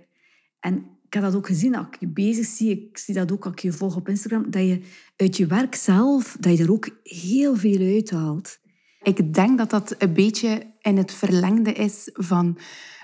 En 0.61 0.75
ik 1.07 1.15
heb 1.15 1.23
dat 1.23 1.35
ook 1.35 1.47
gezien 1.47 1.75
als 1.75 1.87
ik 1.87 2.01
je 2.01 2.09
bezig 2.09 2.47
zie. 2.47 2.71
Ik 2.71 2.99
zie 2.99 3.15
dat 3.15 3.33
ook 3.33 3.45
als 3.45 3.53
ik 3.53 3.61
je 3.61 3.73
volg 3.73 3.97
op 3.97 4.09
Instagram. 4.09 4.51
Dat 4.51 4.63
je 4.63 4.81
uit 5.17 5.37
je 5.37 5.47
werk 5.47 5.75
zelf, 5.75 6.37
dat 6.41 6.57
je 6.57 6.65
er 6.65 6.73
ook 6.73 6.89
heel 7.03 7.57
veel 7.57 7.81
uithaalt. 7.81 8.59
Ik 9.03 9.35
denk 9.35 9.59
dat 9.59 9.71
dat 9.71 9.95
een 9.99 10.13
beetje 10.13 10.75
in 10.81 10.97
het 10.97 11.13
verlengde 11.13 11.73
is 11.73 12.11
van 12.13 12.59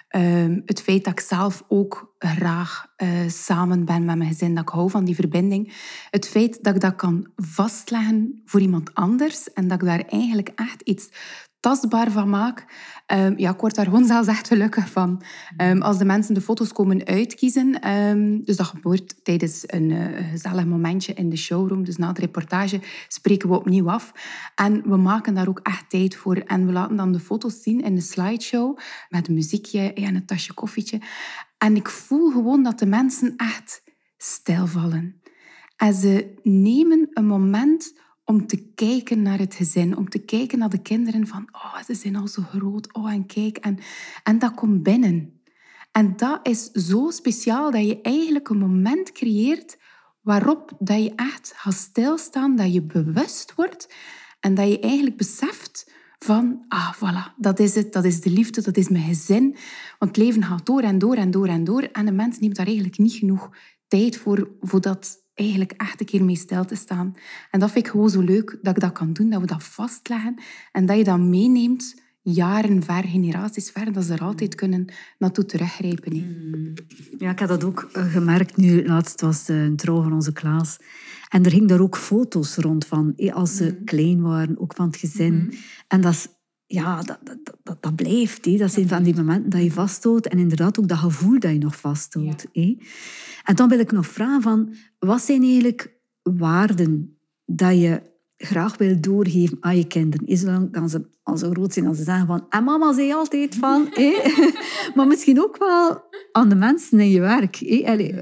ehm, 0.08 0.60
het 0.64 0.82
feit 0.82 1.04
dat 1.04 1.12
ik 1.12 1.20
zelf 1.20 1.64
ook 1.68 2.14
graag 2.18 2.86
uh, 2.96 3.28
samen 3.28 3.84
ben 3.84 4.04
met 4.04 4.16
mijn 4.16 4.30
gezin. 4.30 4.54
Dat 4.54 4.62
ik 4.62 4.68
hou 4.68 4.90
van 4.90 5.04
die 5.04 5.14
verbinding. 5.14 5.72
Het 6.10 6.28
feit 6.28 6.62
dat 6.62 6.74
ik 6.74 6.80
dat 6.80 6.96
kan 6.96 7.30
vastleggen 7.36 8.42
voor 8.44 8.60
iemand 8.60 8.94
anders. 8.94 9.52
En 9.52 9.68
dat 9.68 9.80
ik 9.80 9.86
daar 9.86 10.04
eigenlijk 10.08 10.48
echt 10.54 10.82
iets 10.82 11.08
tastbaar 11.64 12.10
van 12.10 12.28
maak. 12.28 12.64
Um, 13.12 13.38
ja, 13.38 13.50
ik 13.50 13.60
word 13.60 13.74
daar 13.74 13.84
gewoon 13.84 14.04
zelfs 14.04 14.28
echt 14.28 14.46
gelukkig 14.46 14.90
van. 14.90 15.22
Um, 15.62 15.82
als 15.82 15.98
de 15.98 16.04
mensen 16.04 16.34
de 16.34 16.40
foto's 16.40 16.72
komen 16.72 17.06
uitkiezen, 17.06 17.90
um, 17.90 18.44
dus 18.44 18.56
dat 18.56 18.66
gebeurt 18.66 19.24
tijdens 19.24 19.62
een 19.66 19.90
uh, 19.90 20.30
gezellig 20.30 20.64
momentje 20.64 21.12
in 21.12 21.30
de 21.30 21.36
showroom, 21.36 21.84
dus 21.84 21.96
na 21.96 22.12
de 22.12 22.20
reportage, 22.20 22.80
spreken 23.08 23.48
we 23.48 23.56
opnieuw 23.56 23.90
af. 23.90 24.12
En 24.54 24.82
we 24.88 24.96
maken 24.96 25.34
daar 25.34 25.48
ook 25.48 25.60
echt 25.62 25.90
tijd 25.90 26.16
voor. 26.16 26.36
En 26.36 26.66
we 26.66 26.72
laten 26.72 26.96
dan 26.96 27.12
de 27.12 27.20
foto's 27.20 27.62
zien 27.62 27.80
in 27.80 27.94
de 27.94 28.00
slideshow, 28.00 28.78
met 29.08 29.28
een 29.28 29.34
muziekje 29.34 29.92
en 29.92 30.14
een 30.14 30.26
tasje 30.26 30.54
koffietje. 30.54 31.00
En 31.58 31.76
ik 31.76 31.88
voel 31.88 32.30
gewoon 32.30 32.62
dat 32.62 32.78
de 32.78 32.86
mensen 32.86 33.34
echt 33.36 33.82
stilvallen. 34.16 35.20
En 35.76 35.94
ze 35.94 36.34
nemen 36.42 37.08
een 37.10 37.26
moment 37.26 38.02
om 38.24 38.46
te 38.46 38.72
kijken 38.74 39.22
naar 39.22 39.38
het 39.38 39.54
gezin, 39.54 39.96
om 39.96 40.08
te 40.08 40.18
kijken 40.18 40.58
naar 40.58 40.68
de 40.68 40.82
kinderen 40.82 41.26
van, 41.26 41.48
oh, 41.52 41.82
ze 41.82 41.94
zijn 41.94 42.16
al 42.16 42.28
zo 42.28 42.42
groot, 42.42 42.94
oh, 42.94 43.12
en 43.12 43.26
kijk. 43.26 43.56
En, 43.56 43.78
en 44.22 44.38
dat 44.38 44.54
komt 44.54 44.82
binnen. 44.82 45.40
En 45.92 46.16
dat 46.16 46.40
is 46.42 46.70
zo 46.70 47.10
speciaal 47.10 47.70
dat 47.70 47.86
je 47.86 48.00
eigenlijk 48.00 48.48
een 48.48 48.58
moment 48.58 49.12
creëert 49.12 49.78
waarop 50.20 50.72
dat 50.78 51.02
je 51.02 51.12
echt 51.14 51.52
gaat 51.56 51.74
stilstaan, 51.74 52.56
dat 52.56 52.72
je 52.72 52.82
bewust 52.82 53.54
wordt 53.54 53.94
en 54.40 54.54
dat 54.54 54.68
je 54.68 54.80
eigenlijk 54.80 55.16
beseft 55.16 55.92
van, 56.18 56.64
ah, 56.68 56.94
voilà, 56.94 57.34
dat 57.36 57.58
is 57.58 57.74
het, 57.74 57.92
dat 57.92 58.04
is 58.04 58.20
de 58.20 58.30
liefde, 58.30 58.62
dat 58.62 58.76
is 58.76 58.88
mijn 58.88 59.04
gezin. 59.04 59.56
Want 59.98 60.16
het 60.16 60.24
leven 60.24 60.42
gaat 60.42 60.66
door 60.66 60.82
en 60.82 60.98
door 60.98 61.14
en 61.14 61.30
door 61.30 61.46
en 61.46 61.64
door 61.64 61.82
en 61.82 62.06
de 62.06 62.12
mens 62.12 62.38
neemt 62.38 62.56
daar 62.56 62.66
eigenlijk 62.66 62.98
niet 62.98 63.12
genoeg 63.12 63.50
tijd 63.88 64.16
voor, 64.16 64.50
voor 64.60 64.80
dat 64.80 65.23
eigenlijk 65.34 65.72
echt 65.72 66.00
een 66.00 66.06
keer 66.06 66.24
mee 66.24 66.36
stil 66.36 66.64
te 66.64 66.74
staan. 66.74 67.14
En 67.50 67.60
dat 67.60 67.70
vind 67.70 67.84
ik 67.84 67.90
gewoon 67.90 68.10
zo 68.10 68.20
leuk, 68.20 68.58
dat 68.62 68.76
ik 68.76 68.82
dat 68.82 68.92
kan 68.92 69.12
doen, 69.12 69.30
dat 69.30 69.40
we 69.40 69.46
dat 69.46 69.64
vastleggen 69.64 70.34
en 70.72 70.86
dat 70.86 70.96
je 70.96 71.04
dat 71.04 71.18
meeneemt 71.18 72.02
jaren 72.24 72.82
ver, 72.82 73.04
generaties 73.04 73.70
ver, 73.70 73.92
dat 73.92 74.04
ze 74.04 74.12
er 74.12 74.20
altijd 74.20 74.54
kunnen 74.54 74.92
naartoe 75.18 75.44
teruggrijpen. 75.44 76.12
Mm. 76.12 76.74
Ja, 77.18 77.30
ik 77.30 77.38
heb 77.38 77.48
dat 77.48 77.64
ook 77.64 77.88
eh, 77.92 78.12
gemerkt 78.12 78.56
nu. 78.56 78.86
Laatst 78.86 79.20
was 79.20 79.48
een 79.48 79.76
trouw 79.76 80.02
van 80.02 80.12
onze 80.12 80.32
Klaas. 80.32 80.78
En 81.28 81.44
er 81.44 81.50
hingen 81.50 81.68
daar 81.68 81.80
ook 81.80 81.96
foto's 81.96 82.56
rond 82.56 82.86
van, 82.86 83.14
als 83.32 83.56
ze 83.56 83.76
mm. 83.78 83.84
klein 83.84 84.20
waren, 84.20 84.60
ook 84.60 84.74
van 84.74 84.86
het 84.86 84.96
gezin. 84.96 85.34
Mm-hmm. 85.34 85.58
En 85.88 86.00
dat 86.00 86.12
is 86.12 86.28
ja, 86.66 87.02
dat, 87.02 87.18
dat, 87.22 87.56
dat, 87.62 87.82
dat 87.82 87.96
blijft. 87.96 88.44
Hé. 88.44 88.56
Dat 88.56 88.72
zijn 88.72 88.88
van 88.88 89.02
die 89.02 89.14
momenten 89.14 89.50
dat 89.50 89.62
je 89.62 89.72
vasthoudt. 89.72 90.28
En 90.28 90.38
inderdaad 90.38 90.78
ook 90.78 90.88
dat 90.88 90.98
gevoel 90.98 91.38
dat 91.38 91.52
je 91.52 91.58
nog 91.58 91.76
vasthoudt. 91.76 92.46
Ja. 92.52 92.74
En 93.44 93.54
dan 93.54 93.68
wil 93.68 93.78
ik 93.78 93.92
nog 93.92 94.06
vragen 94.06 94.42
van... 94.42 94.74
Wat 94.98 95.22
zijn 95.22 95.42
eigenlijk 95.42 95.94
waarden 96.22 97.18
dat 97.44 97.80
je 97.80 98.02
graag 98.36 98.76
wil 98.76 99.00
doorgeven 99.00 99.56
aan 99.60 99.76
je 99.76 99.86
kinderen? 99.86 100.26
Is 100.26 100.44
dan 100.44 100.88
ze, 100.88 101.08
als 101.22 101.40
ze 101.40 101.50
groot 101.50 101.72
zijn, 101.72 101.86
als 101.86 101.96
ze 101.96 102.04
zeggen 102.04 102.26
van... 102.26 102.46
En 102.48 102.64
mama 102.64 102.92
zei 102.92 103.12
altijd 103.12 103.54
van... 103.54 103.88
maar 104.94 105.06
misschien 105.06 105.40
ook 105.40 105.56
wel 105.58 106.02
aan 106.32 106.48
de 106.48 106.54
mensen 106.54 107.00
in 107.00 107.10
je 107.10 107.20
werk. 107.20 107.56
Hé. 107.56 107.82
Allee, 107.86 108.14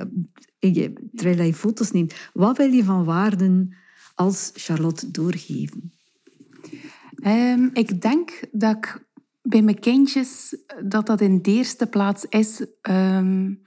je, 0.59 0.93
terwijl 1.15 1.43
je 1.43 1.55
foto's 1.55 1.91
neemt. 1.91 2.15
Wat 2.33 2.57
wil 2.57 2.73
je 2.73 2.85
van 2.85 3.05
waarden 3.05 3.75
als 4.15 4.51
Charlotte 4.55 5.11
doorgeven? 5.11 5.93
Um, 7.27 7.71
ik 7.73 8.01
denk 8.01 8.41
dat 8.51 8.77
ik 8.77 9.07
bij 9.43 9.63
mijn 9.63 9.79
kindjes 9.79 10.57
dat 10.85 11.07
dat 11.07 11.21
in 11.21 11.43
de 11.43 11.51
eerste 11.51 11.87
plaats 11.87 12.25
is 12.25 12.67
um, 12.91 13.63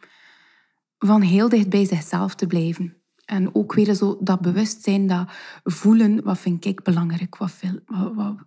van 0.98 1.22
heel 1.22 1.50
dicht 1.50 1.70
bij 1.70 1.86
zichzelf 1.86 2.36
te 2.36 2.48
blijven. 2.48 2.98
En 3.26 3.56
ook 3.56 3.74
weer 3.74 3.94
zo 3.94 4.18
dat 4.20 4.42
bewustzijn, 4.42 5.08
dat 5.08 5.30
voelen, 5.64 6.24
wat 6.24 6.38
vind 6.38 6.66
ik 6.66 6.84
belangrijk, 6.84 7.38
wat, 7.38 7.52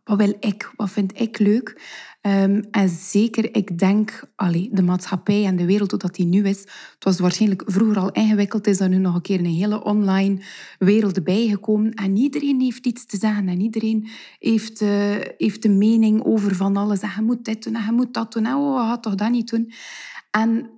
wat, 0.05 0.19
wil 0.19 0.37
ik, 0.41 0.73
wat 0.77 0.91
vind 0.91 1.21
ik 1.21 1.39
leuk. 1.39 1.83
Um, 2.29 2.65
en 2.71 2.89
zeker, 2.89 3.55
ik 3.55 3.79
denk, 3.79 4.31
allee, 4.37 4.69
de 4.73 4.83
maatschappij 4.83 5.45
en 5.45 5.57
de 5.57 5.65
wereld, 5.65 5.91
hoe 5.91 6.01
dat 6.01 6.15
die 6.15 6.27
nu 6.27 6.45
is, 6.45 6.61
het 6.61 7.05
was 7.05 7.19
waarschijnlijk 7.19 7.63
vroeger 7.67 7.99
al 7.99 8.11
ingewikkeld, 8.11 8.67
is 8.67 8.81
er 8.81 8.89
nu 8.89 8.99
nog 8.99 9.15
een 9.15 9.21
keer 9.21 9.39
een 9.39 9.45
hele 9.47 9.85
online 9.85 10.43
wereld 10.79 11.25
bijgekomen. 11.25 11.95
En 11.95 12.17
iedereen 12.17 12.61
heeft 12.61 12.87
iets 12.87 13.07
te 13.07 13.17
zeggen 13.17 13.49
en 13.49 13.61
iedereen 13.61 14.09
heeft, 14.39 14.81
uh, 14.81 15.17
heeft 15.37 15.65
een 15.65 15.79
mening 15.79 16.25
over 16.25 16.55
van 16.55 16.77
alles. 16.77 17.01
En 17.01 17.11
je 17.17 17.23
moet 17.23 17.45
dit 17.45 17.65
doen 17.65 17.75
en 17.75 17.85
je 17.85 17.93
moet 17.93 18.15
dat 18.15 18.33
doen. 18.33 18.47
En 18.47 18.55
oh, 18.55 18.89
ga 18.89 18.99
toch 18.99 19.15
dat 19.15 19.31
niet 19.31 19.51
doen. 19.51 19.73
En 20.31 20.71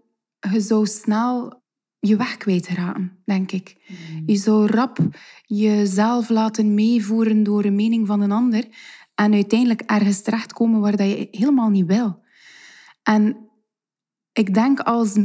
je 0.52 0.60
zou 0.60 0.86
snel 0.86 1.62
je 2.00 2.16
weg 2.16 2.36
kwijtraken, 2.36 3.12
denk 3.24 3.52
ik. 3.52 3.76
Mm. 3.88 4.22
Je 4.26 4.36
zou 4.36 4.66
rap 4.66 4.98
jezelf 5.46 6.28
laten 6.28 6.74
meevoeren 6.74 7.42
door 7.42 7.64
een 7.64 7.74
mening 7.74 8.06
van 8.06 8.20
een 8.20 8.32
ander 8.32 8.64
en 9.20 9.32
uiteindelijk 9.32 9.80
ergens 9.80 10.22
terechtkomen 10.22 10.80
waar 10.80 10.96
dat 10.96 11.08
je 11.08 11.28
helemaal 11.30 11.68
niet 11.68 11.86
wil. 11.86 12.22
En 13.02 13.50
ik 14.32 14.54
denk 14.54 14.80
als, 14.80 15.18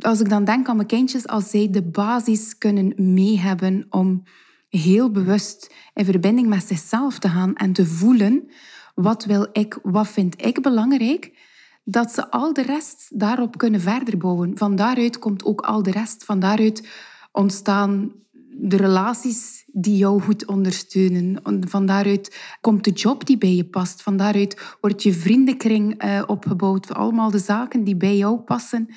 als 0.00 0.20
ik 0.20 0.28
dan 0.28 0.44
denk 0.44 0.68
aan 0.68 0.76
mijn 0.76 0.88
kindjes, 0.88 1.26
als 1.26 1.50
zij 1.50 1.70
de 1.70 1.82
basis 1.82 2.58
kunnen 2.58 2.92
mee 3.14 3.38
hebben 3.38 3.86
om 3.90 4.22
heel 4.68 5.10
bewust 5.10 5.74
in 5.94 6.04
verbinding 6.04 6.48
met 6.48 6.66
zichzelf 6.66 7.18
te 7.18 7.28
gaan 7.28 7.54
en 7.54 7.72
te 7.72 7.86
voelen 7.86 8.50
wat 8.94 9.24
wil 9.24 9.48
ik, 9.52 9.78
wat 9.82 10.08
vind 10.08 10.44
ik 10.44 10.62
belangrijk, 10.62 11.38
dat 11.84 12.10
ze 12.12 12.30
al 12.30 12.52
de 12.52 12.62
rest 12.62 13.20
daarop 13.20 13.58
kunnen 13.58 13.80
verder 13.80 14.18
bouwen. 14.18 14.58
Van 14.58 14.76
daaruit 14.76 15.18
komt 15.18 15.44
ook 15.44 15.60
al 15.60 15.82
de 15.82 15.90
rest. 15.90 16.24
Van 16.24 16.40
daaruit 16.40 16.88
ontstaan 17.32 18.12
de 18.58 18.76
relaties 18.76 19.64
die 19.72 19.96
jou 19.96 20.20
goed 20.20 20.46
ondersteunen. 20.46 21.40
Van 21.60 21.86
daaruit 21.86 22.56
komt 22.60 22.84
de 22.84 22.90
job 22.90 23.26
die 23.26 23.38
bij 23.38 23.54
je 23.54 23.64
past. 23.64 24.02
Van 24.02 24.16
daaruit 24.16 24.76
wordt 24.80 25.02
je 25.02 25.12
vriendenkring 25.12 26.04
uh, 26.04 26.22
opgebouwd. 26.26 26.94
Allemaal 26.94 27.30
de 27.30 27.38
zaken 27.38 27.84
die 27.84 27.96
bij 27.96 28.16
jou 28.16 28.38
passen. 28.38 28.88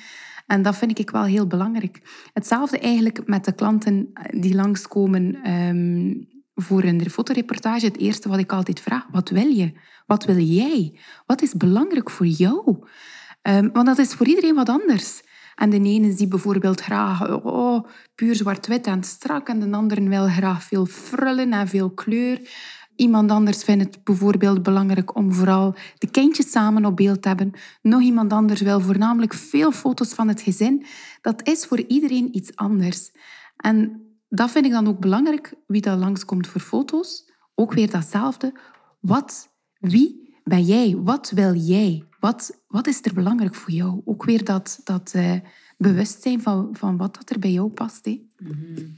En 0.46 0.62
dat 0.62 0.76
vind 0.76 0.98
ik 0.98 1.10
wel 1.10 1.24
heel 1.24 1.46
belangrijk. 1.46 2.00
Hetzelfde 2.32 2.78
eigenlijk 2.78 3.26
met 3.26 3.44
de 3.44 3.52
klanten 3.52 4.12
die 4.30 4.54
langskomen 4.54 5.50
um, 5.50 6.28
voor 6.54 6.82
een 6.82 7.10
fotoreportage. 7.10 7.86
Het 7.86 7.98
eerste 7.98 8.28
wat 8.28 8.38
ik 8.38 8.52
altijd 8.52 8.80
vraag, 8.80 9.06
wat 9.10 9.28
wil 9.28 9.46
je? 9.46 9.72
Wat 10.06 10.24
wil 10.24 10.38
jij? 10.38 10.98
Wat 11.26 11.42
is 11.42 11.54
belangrijk 11.54 12.10
voor 12.10 12.26
jou? 12.26 12.76
Um, 13.42 13.70
want 13.72 13.86
dat 13.86 13.98
is 13.98 14.14
voor 14.14 14.26
iedereen 14.26 14.54
wat 14.54 14.68
anders. 14.68 15.22
En 15.60 15.70
de 15.70 15.80
ene 15.80 16.12
ziet 16.12 16.28
bijvoorbeeld 16.28 16.80
graag 16.80 17.42
oh, 17.44 17.84
puur 18.14 18.34
zwart-wit 18.34 18.86
en 18.86 19.02
strak. 19.02 19.48
En 19.48 19.60
de 19.60 19.76
andere 19.76 20.08
wil 20.08 20.26
graag 20.26 20.62
veel 20.62 20.86
frullen 20.86 21.52
en 21.52 21.68
veel 21.68 21.90
kleur. 21.90 22.40
Iemand 22.96 23.30
anders 23.30 23.64
vindt 23.64 23.84
het 23.84 24.04
bijvoorbeeld 24.04 24.62
belangrijk 24.62 25.16
om 25.16 25.32
vooral 25.32 25.74
de 25.98 26.10
kindjes 26.10 26.50
samen 26.50 26.84
op 26.84 26.96
beeld 26.96 27.22
te 27.22 27.28
hebben. 27.28 27.52
Nog 27.82 28.00
iemand 28.00 28.32
anders 28.32 28.60
wil 28.60 28.80
voornamelijk 28.80 29.34
veel 29.34 29.72
foto's 29.72 30.12
van 30.12 30.28
het 30.28 30.40
gezin. 30.40 30.86
Dat 31.20 31.48
is 31.48 31.64
voor 31.64 31.80
iedereen 31.80 32.36
iets 32.36 32.56
anders. 32.56 33.10
En 33.56 34.02
dat 34.28 34.50
vind 34.50 34.64
ik 34.64 34.70
dan 34.70 34.88
ook 34.88 34.98
belangrijk, 34.98 35.54
wie 35.66 35.80
dat 35.80 35.98
langskomt 35.98 36.46
voor 36.46 36.60
foto's. 36.60 37.32
Ook 37.54 37.72
weer 37.72 37.90
datzelfde. 37.90 38.52
Wat, 39.00 39.48
wie 39.78 40.38
ben 40.44 40.62
jij? 40.62 40.96
Wat 40.96 41.30
wil 41.30 41.54
jij? 41.54 42.09
Wat, 42.20 42.62
wat 42.68 42.86
is 42.86 43.00
er 43.02 43.14
belangrijk 43.14 43.54
voor 43.54 43.70
jou? 43.70 44.00
Ook 44.04 44.24
weer 44.24 44.44
dat, 44.44 44.80
dat 44.84 45.12
uh, 45.16 45.36
bewustzijn 45.78 46.42
van, 46.42 46.68
van 46.72 46.96
wat 46.96 47.14
dat 47.14 47.30
er 47.30 47.38
bij 47.38 47.52
jou 47.52 47.70
past. 47.70 48.04
Hè? 48.04 48.26
Mm 48.38 48.94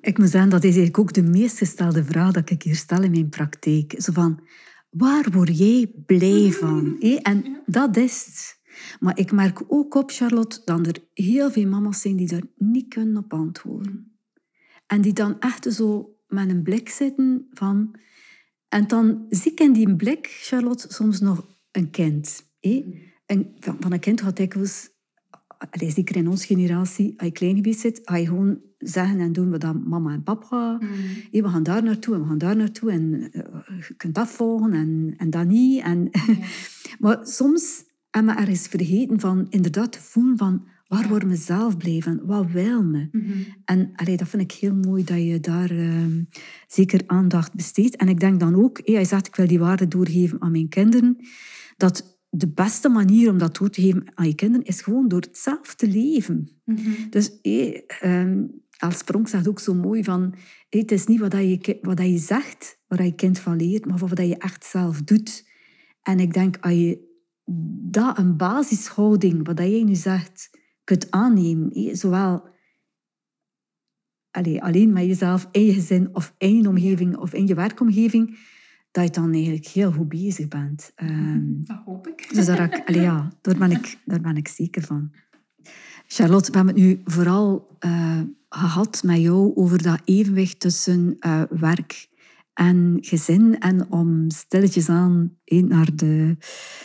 Ik 0.00 0.18
moet 0.18 0.30
zeggen, 0.30 0.50
dat 0.50 0.64
is 0.64 0.76
eigenlijk 0.76 0.98
ook 0.98 1.12
de 1.12 1.22
meest 1.22 1.58
gestelde 1.58 2.04
vraag 2.04 2.32
dat 2.32 2.50
ik 2.50 2.62
hier 2.62 2.76
stel 2.76 3.02
in 3.02 3.10
mijn 3.10 3.28
praktijk. 3.28 3.94
Zo 3.96 4.12
van, 4.12 4.40
waar 4.90 5.30
word 5.30 5.58
jij 5.58 5.92
blij 6.06 6.52
van? 6.52 7.00
En 7.22 7.62
dat 7.66 7.96
is 7.96 8.24
het. 8.26 8.58
Maar 9.00 9.18
ik 9.18 9.32
merk 9.32 9.62
ook 9.66 9.94
op, 9.94 10.10
Charlotte, 10.10 10.62
dat 10.64 10.86
er 10.86 10.96
heel 11.14 11.50
veel 11.50 11.68
mama's 11.68 12.00
zijn 12.00 12.16
die 12.16 12.28
daar 12.28 12.46
niet 12.56 12.88
kunnen 12.88 13.16
op 13.16 13.32
antwoorden. 13.32 14.18
En 14.86 15.00
die 15.00 15.12
dan 15.12 15.40
echt 15.40 15.72
zo 15.72 16.16
met 16.26 16.48
een 16.50 16.62
blik 16.62 16.88
zitten 16.88 17.46
van... 17.50 17.98
En 18.68 18.86
dan 18.86 19.26
zie 19.28 19.52
ik 19.52 19.60
in 19.60 19.72
die 19.72 19.96
blik, 19.96 20.26
Charlotte, 20.26 20.86
soms 20.92 21.20
nog 21.20 21.46
een 21.70 21.90
kind. 21.90 22.42
Een, 22.60 23.56
van 23.80 23.92
een 23.92 24.00
kind 24.00 24.20
gaat 24.20 24.36
dikwijls... 24.36 24.96
Allee, 25.70 25.90
zeker 25.90 26.16
in 26.16 26.28
onze 26.28 26.46
generatie, 26.46 27.14
als 27.16 27.26
je 27.26 27.32
klein 27.32 27.56
geweest 27.56 27.80
zit, 27.80 28.00
ga 28.04 28.16
je 28.16 28.26
gewoon 28.26 28.60
zeggen 28.78 29.20
en 29.20 29.32
doen 29.32 29.50
wat 29.50 29.60
dan 29.60 29.88
mama 29.88 30.12
en 30.12 30.22
papa. 30.22 30.78
Mm. 30.80 30.88
we 31.30 31.48
gaan 31.48 31.62
daar 31.62 31.82
naartoe 31.82 32.14
en 32.14 32.20
we 32.20 32.26
gaan 32.26 32.38
daar 32.38 32.56
naartoe. 32.56 32.90
En 32.90 33.02
uh, 33.12 33.42
je 33.88 33.94
kunt 33.96 34.14
dat 34.14 34.28
volgen 34.28 34.72
en, 34.72 35.14
en 35.16 35.30
dat 35.30 35.46
niet. 35.46 35.82
En, 35.82 36.10
maar 37.00 37.18
soms 37.22 37.84
en 38.10 38.24
me 38.24 38.32
ergens 38.32 38.66
vergeten 38.66 39.20
van 39.20 39.46
inderdaad 39.50 39.92
te 39.92 40.00
voelen 40.00 40.38
van 40.38 40.66
waar 40.88 41.08
word 41.08 41.22
ik 41.22 41.28
mezelf 41.28 41.76
blij 41.76 42.00
van? 42.00 42.20
Wat 42.26 42.50
wil 42.50 42.82
me? 42.82 43.08
Mhm. 43.12 43.32
En 43.64 43.90
allee, 43.94 44.16
dat 44.16 44.28
vind 44.28 44.42
ik 44.42 44.52
heel 44.52 44.74
mooi 44.74 45.04
dat 45.04 45.22
je 45.22 45.40
daar 45.40 45.70
ehm, 45.70 46.22
zeker 46.66 47.02
aandacht 47.06 47.54
besteedt. 47.54 47.96
En 47.96 48.08
ik 48.08 48.20
denk 48.20 48.40
dan 48.40 48.54
ook, 48.54 48.80
hey, 48.84 48.94
hij 48.94 49.04
zegt 49.04 49.26
ik 49.26 49.36
wil 49.36 49.46
die 49.46 49.58
waarde 49.58 49.88
doorgeven 49.88 50.42
aan 50.42 50.50
mijn 50.50 50.68
kinderen, 50.68 51.16
dat 51.76 52.20
de 52.30 52.48
beste 52.48 52.88
manier 52.88 53.30
om 53.30 53.38
dat 53.38 53.56
door 53.56 53.70
te 53.70 53.80
geven 53.80 54.12
aan 54.14 54.26
je 54.26 54.34
kinderen 54.34 54.66
is 54.66 54.80
gewoon 54.80 55.08
door 55.08 55.20
het 55.20 55.38
zelf 55.38 55.74
te 55.74 55.88
leven. 55.88 56.60
Mhm. 56.64 56.90
Dus 57.10 57.38
hey, 57.42 57.84
um, 58.04 58.62
als 58.78 59.02
Pronk 59.02 59.28
zegt 59.28 59.48
ook 59.48 59.60
zo 59.60 59.74
mooi 59.74 60.04
van, 60.04 60.34
het 60.68 60.92
is 60.92 61.06
niet 61.06 61.20
wat, 61.20 61.32
je, 61.32 61.78
wat 61.82 61.98
je 61.98 62.18
zegt, 62.18 62.78
waar 62.86 63.04
je 63.04 63.14
kind 63.14 63.38
van 63.38 63.56
leert, 63.56 63.86
maar 63.86 63.98
wat 63.98 64.18
je 64.18 64.36
echt 64.36 64.64
zelf 64.64 65.02
doet. 65.02 65.46
En 66.02 66.20
ik 66.20 66.32
denk, 66.32 66.56
als 66.60 66.72
je 66.72 67.06
dat 67.90 68.18
een 68.18 68.36
basishouding, 68.36 69.46
wat 69.46 69.58
jij 69.58 69.82
nu 69.82 69.94
zegt, 69.94 70.57
kunt 70.88 71.10
aannemen. 71.10 71.96
Zowel 71.96 72.48
allez, 74.30 74.58
alleen 74.58 74.92
met 74.92 75.04
jezelf, 75.04 75.48
in 75.50 75.64
je 75.64 75.72
gezin 75.72 76.14
of 76.14 76.34
in 76.38 76.56
je 76.56 76.68
omgeving 76.68 77.16
of 77.16 77.32
in 77.32 77.46
je 77.46 77.54
werkomgeving, 77.54 78.38
dat 78.90 79.04
je 79.04 79.10
dan 79.10 79.32
eigenlijk 79.32 79.66
heel 79.66 79.92
goed 79.92 80.08
bezig 80.08 80.48
bent. 80.48 80.92
Um, 80.96 81.60
dat 81.66 81.80
hoop 81.84 82.06
ik. 82.06 82.28
Dus 82.34 82.46
daar, 82.46 82.82
allez, 82.86 83.02
ja, 83.02 83.32
daar, 83.40 83.56
ben 83.56 83.70
ik, 83.70 83.98
daar 84.04 84.20
ben 84.20 84.36
ik 84.36 84.48
zeker 84.48 84.82
van. 84.82 85.12
Charlotte, 86.06 86.50
we 86.50 86.56
hebben 86.56 86.74
het 86.74 86.84
nu 86.84 87.00
vooral 87.04 87.76
uh, 87.80 88.20
gehad 88.48 89.02
met 89.02 89.20
jou 89.20 89.54
over 89.54 89.82
dat 89.82 90.00
evenwicht 90.04 90.60
tussen 90.60 91.16
uh, 91.20 91.42
werk 91.50 92.07
en 92.58 92.98
gezin. 93.00 93.58
En 93.58 93.90
om 93.90 94.30
stilletjes 94.30 94.88
aan 94.88 95.36
naar 95.44 95.88
de, 95.94 96.36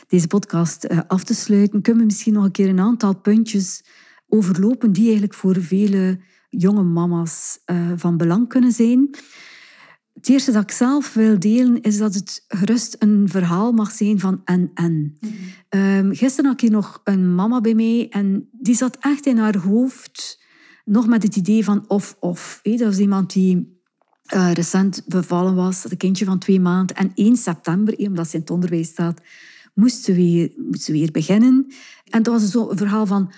deze 0.08 0.28
podcast 0.28 0.84
eh, 0.84 1.00
af 1.08 1.24
te 1.24 1.34
sluiten, 1.34 1.82
kunnen 1.82 2.02
we 2.02 2.08
misschien 2.08 2.34
nog 2.34 2.44
een 2.44 2.52
keer 2.52 2.70
een 2.70 2.80
aantal 2.80 3.16
puntjes 3.16 3.84
overlopen 4.28 4.92
die 4.92 5.04
eigenlijk 5.04 5.34
voor 5.34 5.62
vele 5.62 6.20
jonge 6.50 6.84
mama's 6.84 7.60
uh, 7.66 7.92
van 7.96 8.18
belang 8.18 8.48
kunnen 8.48 8.72
zijn. 8.72 9.10
Het 10.14 10.30
eerste 10.30 10.52
dat 10.52 10.64
ik 10.64 10.72
zelf 10.72 11.14
wil 11.14 11.40
delen 11.40 11.82
is 11.82 11.98
dat 11.98 12.14
het 12.14 12.46
gerust 12.48 12.96
een 13.00 13.30
verhaal 13.30 13.72
mag 13.72 13.92
zijn 13.92 14.20
van 14.20 14.42
en-en. 14.46 15.18
Mm 15.20 15.32
-hmm. 15.70 16.16
gisteren 16.16 16.46
had 16.46 16.54
ik 16.54 16.62
hier 16.62 16.78
nog 16.78 17.02
een 17.04 17.36
mama 17.36 17.62
bij 17.62 17.74
mij 17.74 18.08
en 18.10 18.50
die 18.52 18.76
zat 18.76 18.98
echt 19.00 19.26
in 19.26 19.38
haar 19.38 19.58
hoofd 19.58 20.42
nog 20.86 21.08
met 21.08 21.24
het 21.24 21.36
idee 21.36 21.64
van 21.64 21.90
of-of. 21.90 22.60
Dat 22.64 22.80
was 22.80 23.00
iemand 23.00 23.34
die 23.34 23.82
uh, 24.34 24.52
recent 24.54 25.04
bevallen 25.06 25.56
was, 25.56 25.92
een 25.92 25.98
kindje 25.98 26.26
van 26.26 26.40
twee 26.40 26.60
maanden. 26.60 26.96
En 26.96 27.12
1 27.16 27.36
september, 27.38 27.96
omdat 27.98 28.28
ze 28.28 28.36
in 28.36 28.42
het 28.42 28.50
onderwijs 28.50 28.88
staat, 28.88 29.22
moest 29.74 30.04
ze 30.04 30.14
weer, 30.14 30.52
moest 30.58 30.82
ze 30.82 30.92
weer 30.92 31.12
beginnen. 31.12 31.74
En 32.10 32.24
dat 32.24 32.42
was 32.42 32.52
zo 32.52 32.70
een 32.70 32.78
verhaal 32.78 33.06
van... 33.06 33.32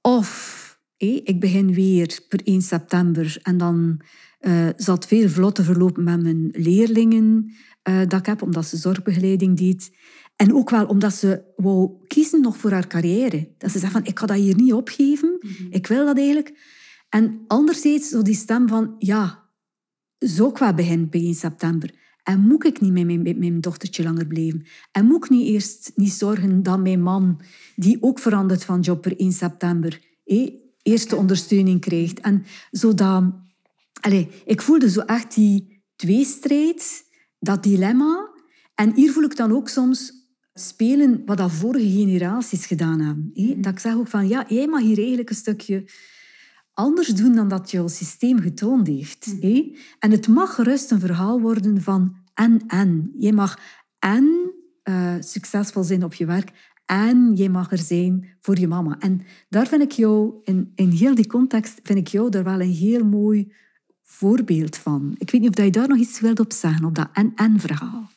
Of, 0.00 0.60
ik 0.96 1.40
begin 1.40 1.74
weer 1.74 2.20
per 2.28 2.40
1 2.44 2.62
september. 2.62 3.38
En 3.42 3.58
dan 3.58 4.00
uh, 4.40 4.68
zal 4.76 4.94
het 4.94 5.06
veel 5.06 5.28
vlotter 5.28 5.64
verlopen 5.64 6.04
met 6.04 6.22
mijn 6.22 6.48
leerlingen 6.52 7.52
uh, 7.88 7.98
dat 8.08 8.20
ik 8.20 8.26
heb, 8.26 8.42
omdat 8.42 8.66
ze 8.66 8.76
zorgbegeleiding 8.76 9.56
deed. 9.56 9.90
En 10.36 10.54
ook 10.54 10.70
wel 10.70 10.86
omdat 10.86 11.14
ze 11.14 11.42
wou 11.56 11.90
kiezen 12.06 12.40
nog 12.40 12.56
voor 12.56 12.70
haar 12.70 12.86
carrière. 12.86 13.48
Dat 13.58 13.70
ze 13.70 13.78
zei 13.78 13.92
van, 13.92 14.04
ik 14.04 14.18
ga 14.18 14.26
dat 14.26 14.36
hier 14.36 14.54
niet 14.54 14.72
opgeven. 14.72 15.38
Mhm. 15.40 15.66
Ik 15.70 15.86
wil 15.86 16.06
dat 16.06 16.16
eigenlijk. 16.16 16.58
En 17.08 17.40
anderzijds 17.46 18.08
zo 18.08 18.22
die 18.22 18.34
stem 18.34 18.68
van, 18.68 18.94
ja, 18.98 19.41
zo 20.26 20.50
qua 20.50 20.74
begin 20.74 21.08
begin 21.08 21.34
september. 21.34 21.94
En 22.22 22.40
moet 22.40 22.64
ik 22.64 22.80
niet 22.80 22.92
met 22.92 23.04
mijn, 23.04 23.22
met 23.22 23.38
mijn 23.38 23.60
dochtertje 23.60 24.02
langer 24.02 24.26
blijven? 24.26 24.66
En 24.92 25.06
moet 25.06 25.24
ik 25.24 25.30
niet 25.30 25.48
eerst 25.48 25.92
niet 25.94 26.12
zorgen 26.12 26.62
dat 26.62 26.80
mijn 26.80 27.02
man, 27.02 27.40
die 27.76 27.98
ook 28.00 28.18
verandert 28.18 28.64
van 28.64 28.80
job 28.80 29.02
per 29.02 29.18
1 29.18 29.32
september, 29.32 30.00
eerste 30.82 31.16
ondersteuning 31.16 31.80
krijgt? 31.80 32.20
En 32.20 32.44
zodat... 32.70 33.24
Allez, 34.00 34.26
ik 34.44 34.62
voelde 34.62 34.90
zo 34.90 35.00
echt 35.00 35.34
die 35.34 35.82
tweestrijd, 35.96 37.04
dat 37.38 37.62
dilemma. 37.62 38.30
En 38.74 38.94
hier 38.94 39.12
voel 39.12 39.22
ik 39.22 39.36
dan 39.36 39.52
ook 39.52 39.68
soms 39.68 40.12
spelen 40.54 41.22
wat 41.24 41.36
dat 41.36 41.52
vorige 41.52 41.90
generaties 41.90 42.66
gedaan 42.66 43.00
hebben. 43.00 43.30
Eh? 43.34 43.54
Dat 43.56 43.72
ik 43.72 43.78
zeg 43.78 43.94
ook 43.94 44.08
van, 44.08 44.28
ja, 44.28 44.44
jij 44.48 44.66
mag 44.66 44.80
hier 44.80 44.98
eigenlijk 44.98 45.30
een 45.30 45.36
stukje 45.36 45.84
anders 46.82 47.08
doen 47.08 47.34
dan 47.34 47.48
dat 47.48 47.70
jouw 47.70 47.88
systeem 47.88 48.38
getoond 48.38 48.86
heeft. 48.86 49.34
Mm. 49.40 49.74
En 49.98 50.10
het 50.10 50.28
mag 50.28 50.54
gerust 50.54 50.90
een 50.90 51.00
verhaal 51.00 51.40
worden 51.40 51.82
van 51.82 52.16
en-en. 52.34 53.12
Je 53.18 53.32
mag 53.32 53.58
en 53.98 54.52
uh, 54.84 55.14
succesvol 55.20 55.82
zijn 55.82 56.04
op 56.04 56.14
je 56.14 56.26
werk 56.26 56.52
en 56.86 57.36
je 57.36 57.50
mag 57.50 57.72
er 57.72 57.78
zijn 57.78 58.28
voor 58.40 58.58
je 58.58 58.68
mama. 58.68 58.96
En 58.98 59.22
daar 59.48 59.66
vind 59.66 59.82
ik 59.82 59.90
jou, 59.90 60.34
in, 60.44 60.72
in 60.74 60.90
heel 60.90 61.14
die 61.14 61.26
context, 61.26 61.80
vind 61.82 61.98
ik 61.98 62.08
jou 62.08 62.30
daar 62.30 62.44
wel 62.44 62.60
een 62.60 62.72
heel 62.72 63.04
mooi 63.04 63.52
voorbeeld 64.02 64.76
van. 64.76 65.14
Ik 65.18 65.30
weet 65.30 65.40
niet 65.40 65.58
of 65.58 65.64
je 65.64 65.70
daar 65.70 65.88
nog 65.88 65.98
iets 65.98 66.20
wilt 66.20 66.40
op 66.40 66.52
zeggen, 66.52 66.84
op 66.84 66.94
dat 66.94 67.08
en-en-verhaal. 67.12 68.10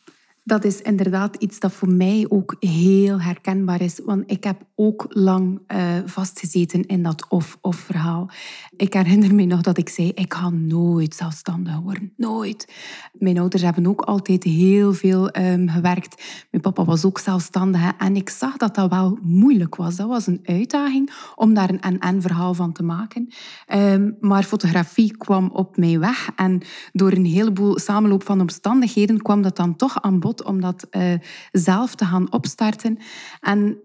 Dat 0.48 0.64
is 0.64 0.82
inderdaad 0.82 1.36
iets 1.36 1.60
dat 1.60 1.72
voor 1.72 1.90
mij 1.90 2.26
ook 2.30 2.56
heel 2.60 3.22
herkenbaar 3.22 3.82
is. 3.82 4.00
Want 4.06 4.24
ik 4.32 4.44
heb 4.44 4.62
ook 4.76 5.06
lang 5.10 5.60
uh, 5.68 5.80
vastgezeten 6.06 6.86
in 6.86 7.04
dat 7.04 7.26
of-of 7.30 7.76
verhaal. 7.76 8.30
Ik 8.78 8.94
herinner 8.94 9.36
me 9.36 9.46
nog 9.46 9.62
dat 9.62 9.78
ik 9.78 9.90
zei, 9.90 10.10
ik 10.10 10.34
ga 10.34 10.50
nooit 10.50 11.16
zelfstandig 11.16 11.80
worden. 11.80 12.14
Nooit. 12.18 12.74
Mijn 13.14 13.40
ouders 13.40 13.64
hebben 13.64 13.88
ook 13.88 14.02
altijd 14.02 14.44
heel 14.44 14.94
veel 14.94 15.38
um, 15.38 15.70
gewerkt. 15.70 16.24
Mijn 16.52 16.64
papa 16.64 16.86
was 16.86 17.06
ook 17.06 17.20
zelfstandig. 17.20 17.92
En 17.98 18.16
ik 18.16 18.30
zag 18.30 18.58
dat 18.58 18.76
dat 18.76 18.90
wel 18.90 19.18
moeilijk 19.22 19.76
was. 19.76 19.96
Dat 19.96 20.08
was 20.08 20.28
een 20.28 20.40
uitdaging 20.44 21.12
om 21.36 21.54
daar 21.54 21.70
een 21.70 21.82
en-en-verhaal 21.82 22.54
van 22.54 22.72
te 22.72 22.84
maken. 22.84 23.28
Um, 23.74 24.18
maar 24.20 24.44
fotografie 24.44 25.18
kwam 25.18 25.50
op 25.54 25.78
mij 25.78 26.00
weg. 26.00 26.30
En 26.36 26.62
door 26.94 27.12
een 27.12 27.26
heleboel 27.26 27.80
samenloop 27.80 28.24
van 28.24 28.42
omstandigheden 28.42 29.22
kwam 29.22 29.42
dat 29.42 29.56
dan 29.56 29.76
toch 29.76 30.02
aan 30.02 30.20
bod 30.20 30.34
om 30.44 30.62
dat 30.62 30.88
uh, 30.92 31.14
zelf 31.52 31.96
te 31.96 32.06
gaan 32.06 32.32
opstarten. 32.32 32.98
En 33.40 33.80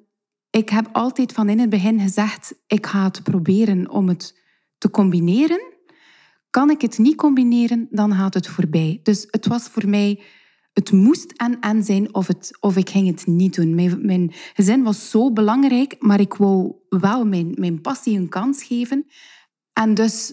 ik 0.50 0.68
heb 0.68 0.88
altijd 0.92 1.32
van 1.32 1.48
in 1.48 1.58
het 1.58 1.70
begin 1.70 2.00
gezegd, 2.00 2.54
ik 2.66 2.86
ga 2.86 3.04
het 3.04 3.22
proberen 3.22 3.90
om 3.90 4.08
het 4.08 4.38
te 4.78 4.90
combineren. 4.90 5.60
Kan 6.50 6.70
ik 6.70 6.80
het 6.80 6.98
niet 6.98 7.16
combineren, 7.16 7.88
dan 7.90 8.14
gaat 8.14 8.34
het 8.34 8.48
voorbij. 8.48 9.00
Dus 9.02 9.26
het 9.30 9.46
was 9.46 9.68
voor 9.68 9.88
mij, 9.88 10.22
het 10.72 10.92
moest 10.92 11.32
en 11.32 11.60
en 11.60 11.84
zijn 11.84 12.14
of, 12.14 12.26
het, 12.26 12.56
of 12.60 12.76
ik 12.76 12.90
ging 12.90 13.06
het 13.06 13.26
niet 13.26 13.54
doen. 13.54 13.74
Mijn, 13.74 14.06
mijn 14.06 14.32
gezin 14.54 14.82
was 14.82 15.10
zo 15.10 15.32
belangrijk, 15.32 15.96
maar 15.98 16.20
ik 16.20 16.34
wou 16.34 16.74
wel 16.88 17.24
mijn, 17.24 17.52
mijn 17.54 17.80
passie 17.80 18.18
een 18.18 18.28
kans 18.28 18.62
geven. 18.62 19.06
En 19.72 19.94
dus 19.94 20.32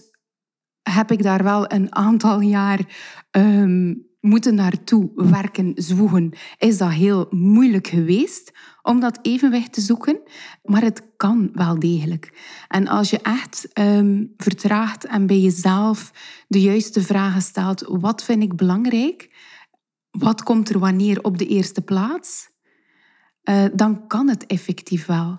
heb 0.82 1.10
ik 1.10 1.22
daar 1.22 1.42
wel 1.42 1.72
een 1.72 1.94
aantal 1.94 2.40
jaar 2.40 2.80
um, 3.30 4.07
moeten 4.20 4.54
naartoe 4.54 5.10
werken, 5.14 5.72
zwoegen, 5.74 6.32
is 6.56 6.78
dat 6.78 6.90
heel 6.90 7.26
moeilijk 7.30 7.86
geweest 7.86 8.52
om 8.82 9.00
dat 9.00 9.18
evenwicht 9.22 9.72
te 9.72 9.80
zoeken. 9.80 10.20
Maar 10.62 10.82
het 10.82 11.02
kan 11.16 11.50
wel 11.52 11.78
degelijk. 11.78 12.32
En 12.68 12.88
als 12.88 13.10
je 13.10 13.18
echt 13.18 13.68
um, 13.78 14.34
vertraagt 14.36 15.04
en 15.04 15.26
bij 15.26 15.40
jezelf 15.40 16.12
de 16.48 16.60
juiste 16.60 17.02
vragen 17.02 17.42
stelt, 17.42 17.84
wat 17.86 18.24
vind 18.24 18.42
ik 18.42 18.56
belangrijk? 18.56 19.36
Wat 20.10 20.42
komt 20.42 20.68
er 20.68 20.78
wanneer 20.78 21.22
op 21.22 21.38
de 21.38 21.46
eerste 21.46 21.80
plaats? 21.80 22.50
Uh, 23.44 23.64
dan 23.74 24.06
kan 24.06 24.28
het 24.28 24.46
effectief 24.46 25.06
wel. 25.06 25.38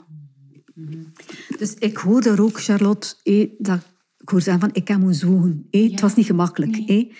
Dus 1.57 1.73
ik 1.73 1.97
hoor 1.97 2.21
daar 2.21 2.39
ook, 2.39 2.61
Charlotte, 2.61 3.15
eh, 3.23 3.49
dat 3.57 3.79
ik 4.17 4.29
hoor 4.29 4.41
zeggen 4.41 4.61
van 4.61 4.73
ik 4.73 4.85
kan 4.85 4.99
moet 4.99 5.15
zoeken. 5.15 5.67
Eh. 5.69 5.83
Ja. 5.83 5.91
Het 5.91 6.01
was 6.01 6.15
niet 6.15 6.25
gemakkelijk. 6.25 6.71
Nee. 6.71 7.07
Eh. 7.09 7.15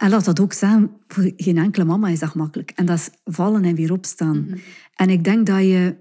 En 0.00 0.10
laat 0.10 0.24
dat 0.24 0.40
ook 0.40 0.52
zijn, 0.52 0.90
voor 1.08 1.32
geen 1.36 1.58
enkele 1.58 1.84
mama 1.84 2.08
is 2.08 2.18
dat 2.18 2.34
makkelijk. 2.34 2.72
En 2.74 2.86
dat 2.86 2.98
is 2.98 3.10
vallen 3.24 3.64
en 3.64 3.74
weer 3.74 3.92
opstaan. 3.92 4.44
Mhm. 4.44 4.58
En 4.94 5.10
ik 5.10 5.24
denk 5.24 5.46
dat 5.46 5.60
je, 5.60 5.96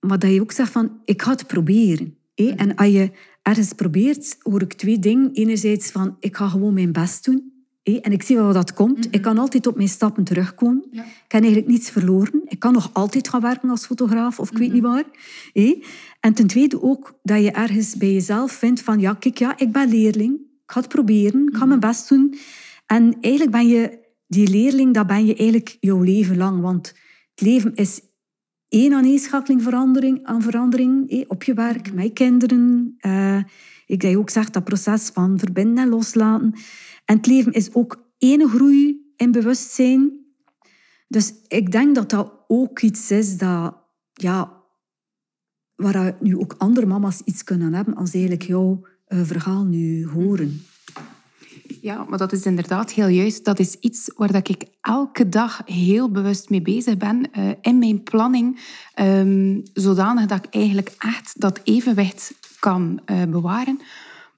maar 0.00 0.18
dat 0.18 0.32
je 0.32 0.40
ook 0.40 0.52
zegt 0.52 0.72
van, 0.72 1.00
ik 1.04 1.22
ga 1.22 1.30
het 1.30 1.46
proberen. 1.46 2.16
Mhm. 2.36 2.48
En 2.48 2.74
als 2.74 2.88
je 2.88 3.10
ergens 3.42 3.72
probeert, 3.72 4.36
hoor 4.42 4.62
ik 4.62 4.72
twee 4.72 4.98
dingen. 4.98 5.32
Enerzijds 5.32 5.90
van, 5.90 6.16
ik 6.20 6.36
ga 6.36 6.48
gewoon 6.48 6.74
mijn 6.74 6.92
best 6.92 7.24
doen. 7.24 7.52
En 7.82 8.12
ik 8.12 8.22
zie 8.22 8.36
wel 8.36 8.44
wat 8.44 8.54
dat 8.54 8.74
komt. 8.74 8.98
Mhm. 8.98 9.08
Ik 9.10 9.22
kan 9.22 9.38
altijd 9.38 9.66
op 9.66 9.76
mijn 9.76 9.88
stappen 9.88 10.24
terugkomen. 10.24 10.84
Ik 10.92 11.02
heb 11.28 11.42
eigenlijk 11.42 11.66
niets 11.66 11.90
verloren. 11.90 12.42
Ik 12.44 12.58
kan 12.58 12.72
nog 12.72 12.90
altijd 12.92 13.28
gaan 13.28 13.40
werken 13.40 13.70
als 13.70 13.86
fotograaf, 13.86 14.38
of 14.38 14.50
ik 14.50 14.58
weet 14.58 14.72
niet 14.72 14.82
waar. 14.82 15.04
En 16.20 16.34
ten 16.34 16.46
tweede 16.46 16.82
ook 16.82 17.18
dat 17.22 17.42
je 17.42 17.50
ergens 17.50 17.96
bij 17.96 18.12
jezelf 18.12 18.52
vindt 18.52 18.80
van, 18.80 19.00
ja, 19.00 19.14
kijk, 19.14 19.38
ja, 19.38 19.58
ik 19.58 19.72
ben 19.72 19.88
leerling. 19.88 20.34
Ik 20.34 20.72
ga 20.74 20.80
het 20.80 20.88
proberen. 20.88 21.48
Ik 21.48 21.56
ga 21.56 21.64
mijn 21.64 21.80
best 21.80 22.08
doen. 22.08 22.34
En 22.88 23.16
eigenlijk 23.20 23.52
ben 23.52 23.68
je 23.68 23.98
die 24.26 24.48
leerling, 24.48 24.94
dat 24.94 25.06
ben 25.06 25.26
je 25.26 25.34
eigenlijk 25.34 25.76
jouw 25.80 26.02
leven 26.02 26.36
lang. 26.36 26.60
Want 26.60 26.86
het 27.34 27.40
leven 27.40 27.74
is 27.74 28.00
één 28.68 28.92
aaneenschakeling 28.92 29.62
verandering, 29.62 30.24
aan 30.24 30.42
verandering 30.42 31.24
op 31.28 31.42
je 31.42 31.54
werk, 31.54 31.92
met 31.92 32.04
je 32.04 32.12
kinderen. 32.12 32.94
Uh, 33.06 33.42
ik 33.86 34.00
dat 34.00 34.10
je 34.10 34.18
ook 34.18 34.30
zegt, 34.30 34.52
dat 34.52 34.64
proces 34.64 35.08
van 35.08 35.38
verbinden 35.38 35.84
en 35.84 35.88
loslaten. 35.88 36.52
En 37.04 37.16
het 37.16 37.26
leven 37.26 37.52
is 37.52 37.74
ook 37.74 38.10
één 38.18 38.48
groei 38.48 39.12
in 39.16 39.32
bewustzijn. 39.32 40.12
Dus 41.08 41.34
ik 41.48 41.72
denk 41.72 41.94
dat 41.94 42.10
dat 42.10 42.32
ook 42.46 42.80
iets 42.80 43.10
is 43.10 43.38
dat, 43.38 43.76
ja, 44.12 44.62
waar 45.74 46.16
nu 46.20 46.38
ook 46.38 46.54
andere 46.58 46.86
mama's 46.86 47.22
iets 47.24 47.44
kunnen 47.44 47.74
hebben 47.74 47.94
als 47.94 48.12
eigenlijk 48.12 48.42
jouw 48.42 48.86
uh, 49.08 49.24
verhaal 49.24 49.64
nu 49.64 50.06
horen. 50.06 50.60
Ja, 51.80 52.04
maar 52.08 52.18
dat 52.18 52.32
is 52.32 52.46
inderdaad 52.46 52.92
heel 52.92 53.06
juist. 53.06 53.44
Dat 53.44 53.58
is 53.58 53.74
iets 53.74 54.12
waar 54.16 54.32
dat 54.32 54.48
ik 54.48 54.64
elke 54.80 55.28
dag 55.28 55.62
heel 55.64 56.10
bewust 56.10 56.50
mee 56.50 56.62
bezig 56.62 56.96
ben 56.96 57.28
uh, 57.38 57.50
in 57.60 57.78
mijn 57.78 58.02
planning, 58.02 58.60
um, 58.96 59.62
zodanig 59.72 60.26
dat 60.26 60.44
ik 60.44 60.54
eigenlijk 60.54 60.94
echt 60.98 61.40
dat 61.40 61.60
evenwicht 61.64 62.34
kan 62.60 63.00
uh, 63.06 63.22
bewaren. 63.22 63.80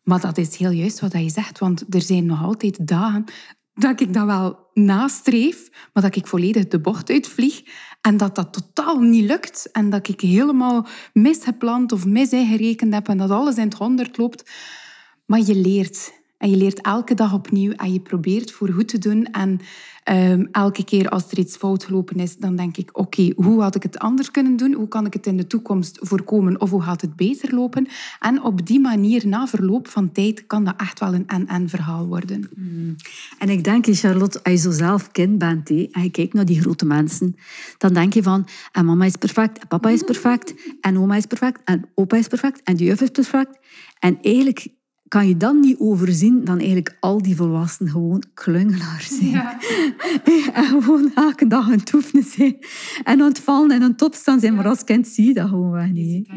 Maar 0.03 0.20
dat 0.20 0.38
is 0.38 0.57
heel 0.57 0.70
juist 0.70 1.00
wat 1.00 1.12
je 1.12 1.29
zegt, 1.29 1.59
want 1.59 1.94
er 1.94 2.03
zijn 2.03 2.26
nog 2.26 2.42
altijd 2.42 2.87
dagen 2.87 3.24
dat 3.74 4.00
ik 4.00 4.14
dat 4.14 4.26
wel 4.26 4.59
nastreef, 4.74 5.70
maar 5.92 6.03
dat 6.03 6.16
ik 6.16 6.26
volledig 6.26 6.68
de 6.68 6.81
bocht 6.81 7.11
uitvlieg 7.11 7.62
en 8.00 8.16
dat 8.16 8.35
dat 8.35 8.53
totaal 8.53 8.98
niet 8.98 9.24
lukt 9.24 9.70
en 9.72 9.90
dat 9.90 10.09
ik 10.09 10.20
helemaal 10.20 10.87
misgepland 11.12 11.92
of 11.92 12.07
mis 12.07 12.31
ingerekend 12.31 12.94
heb 12.94 13.09
en 13.09 13.18
dat 13.18 13.31
alles 13.31 13.57
in 13.57 13.64
het 13.64 13.74
honderd 13.74 14.16
loopt. 14.16 14.50
Maar 15.26 15.40
je 15.40 15.55
leert. 15.55 16.18
En 16.40 16.50
je 16.50 16.57
leert 16.57 16.81
elke 16.81 17.14
dag 17.14 17.33
opnieuw 17.35 17.72
en 17.72 17.92
je 17.92 18.00
probeert 18.00 18.53
voor 18.53 18.68
goed 18.68 18.88
te 18.88 18.98
doen. 18.98 19.24
En 19.24 19.61
um, 20.11 20.48
elke 20.53 20.85
keer 20.85 21.09
als 21.09 21.31
er 21.31 21.38
iets 21.38 21.57
fout 21.57 21.85
gelopen 21.85 22.16
is, 22.16 22.37
dan 22.37 22.57
denk 22.57 22.76
ik, 22.76 22.98
oké, 22.98 23.33
hoe 23.37 23.62
had 23.62 23.74
ik 23.74 23.83
het 23.83 23.98
anders 23.98 24.31
kunnen 24.31 24.57
doen? 24.57 24.72
Hoe 24.72 24.88
kan 24.88 25.07
ik 25.07 25.12
het 25.12 25.26
in 25.26 25.37
de 25.37 25.46
toekomst 25.46 25.98
voorkomen? 26.00 26.61
Of 26.61 26.70
hoe 26.70 26.83
gaat 26.83 27.00
het 27.00 27.16
beter 27.16 27.55
lopen? 27.55 27.88
En 28.20 28.42
op 28.42 28.66
die 28.66 28.81
manier, 28.81 29.26
na 29.26 29.46
verloop 29.46 29.88
van 29.88 30.12
tijd, 30.12 30.46
kan 30.46 30.64
dat 30.64 30.74
echt 30.76 31.00
wel 31.00 31.14
een 31.14 31.26
en-en 31.26 31.68
verhaal 31.68 32.07
worden. 32.07 32.48
Mm. 32.57 32.96
En 33.38 33.48
ik 33.48 33.64
denk, 33.64 33.87
Charlotte, 33.88 34.42
als 34.42 34.53
je 34.53 34.59
zo 34.59 34.70
zelf 34.70 35.11
kind 35.11 35.38
bent 35.38 35.68
hé, 35.68 35.88
en 35.92 36.03
je 36.03 36.11
kijkt 36.11 36.33
naar 36.33 36.46
die 36.46 36.61
grote 36.61 36.87
mensen, 36.87 37.37
dan 37.79 37.92
denk 37.92 38.14
je 38.14 38.22
van, 38.22 38.46
en 38.72 38.85
mama 38.85 39.05
is 39.05 39.16
perfect, 39.16 39.68
papa 39.68 39.88
is 39.88 40.03
perfect, 40.03 40.55
en 40.81 40.98
oma 40.98 41.16
is 41.16 41.26
perfect, 41.26 41.61
en 41.64 41.88
opa 41.94 42.16
is 42.16 42.29
perfect, 42.29 42.62
en 42.62 42.76
de 42.76 42.85
juf 42.85 43.00
is 43.00 43.11
perfect. 43.11 43.59
En 43.98 44.18
eigenlijk 44.22 44.66
kan 45.11 45.29
je 45.29 45.37
dan 45.37 45.61
niet 45.61 45.79
overzien 45.79 46.44
dan 46.44 46.59
eigenlijk 46.59 46.96
al 47.01 47.23
die 47.23 47.37
volwassenen 47.37 47.92
gewoon 47.92 48.23
klungelaars 48.35 49.09
zijn. 49.09 49.31
Ja. 49.31 49.61
en 50.55 50.64
gewoon 50.64 51.11
elke 51.14 51.46
dag 51.46 51.68
een 51.68 51.85
toefne 51.85 52.23
zijn. 52.23 52.57
En 53.05 53.23
ontvallen 53.23 53.70
en 53.70 53.83
een 53.83 53.96
top 53.96 54.14
staan 54.14 54.40
zijn. 54.40 54.55
Maar 54.55 54.66
als 54.66 54.85
kind 54.85 55.09
zie 55.09 55.27
je 55.27 55.35
dat 55.35 55.49
gewoon 55.49 55.70
wel 55.70 55.87
niet. 55.87 56.29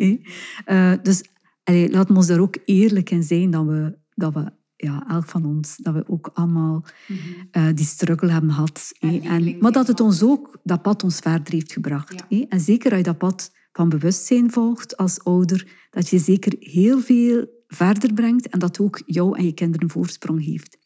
Uh, 0.66 0.94
dus 1.02 1.24
allee, 1.64 1.90
laten 1.90 2.12
we 2.12 2.18
ons 2.18 2.28
daar 2.28 2.40
ook 2.40 2.58
eerlijk 2.66 3.10
in 3.10 3.24
zijn 3.24 3.52
dat 3.52 3.66
we, 3.66 3.98
dat 4.16 4.34
we 4.34 4.52
ja, 4.76 5.06
elk 5.10 5.26
van 5.26 5.46
ons, 5.46 5.78
dat 5.78 5.94
we 5.94 6.04
ook 6.08 6.30
allemaal 6.34 6.86
uh, 7.52 7.68
die 7.74 7.86
struggle 7.86 8.32
hebben 8.32 8.52
gehad. 8.52 8.92
En, 9.00 9.58
maar 9.60 9.72
dat 9.72 9.88
het 9.88 10.00
ons 10.00 10.24
ook, 10.24 10.60
dat 10.64 10.82
pad 10.82 11.04
ons 11.04 11.20
verder 11.20 11.54
heeft 11.54 11.74
gebracht. 11.74 12.24
Ja. 12.30 12.46
En 12.50 12.60
zeker 12.60 12.90
als 12.90 13.00
je 13.00 13.06
dat 13.06 13.18
pad 13.18 13.52
van 13.72 13.90
bewustzijn 13.90 14.52
volgt 14.52 14.98
als 14.98 15.24
ouder, 15.24 15.68
dat 15.90 16.10
je 16.10 16.20
zeker 16.20 16.56
heel 16.60 17.00
veel 17.00 17.48
verder 17.74 18.14
brengt 18.14 18.48
en 18.48 18.60
dat 18.60 18.80
ook 18.80 19.02
jou 19.06 19.38
en 19.38 19.46
je 19.46 19.54
kinderen 19.54 19.90
voorsprong 19.90 20.44
geeft. 20.44 20.78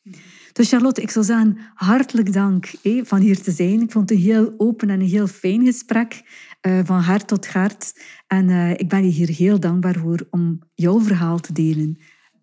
Dus 0.54 0.70
Charlotte, 0.70 1.02
ik 1.02 1.10
zou 1.10 1.26
zeggen, 1.26 1.58
hartelijk 1.74 2.34
dank 2.34 2.72
van 2.84 3.20
hier 3.20 3.42
te 3.42 3.52
zijn. 3.52 3.82
Ik 3.82 3.92
vond 3.92 4.10
het 4.10 4.18
een 4.20 4.26
heel 4.26 4.54
open 4.58 4.90
en 4.90 5.00
een 5.00 5.08
heel 5.08 5.28
fijn 5.28 5.66
gesprek, 5.66 6.22
uh, 6.62 6.80
van 6.84 7.00
hart 7.00 7.28
tot 7.28 7.48
hart. 7.48 7.94
En 8.28 8.50
uh, 8.50 8.72
ik 8.72 8.90
ben 8.90 9.04
je 9.04 9.12
hier 9.12 9.30
heel 9.30 9.60
dankbaar 9.60 9.96
voor 9.96 10.28
om 10.30 10.60
jouw 10.74 11.00
verhaal 11.00 11.40
te 11.40 11.54
delen 11.54 11.98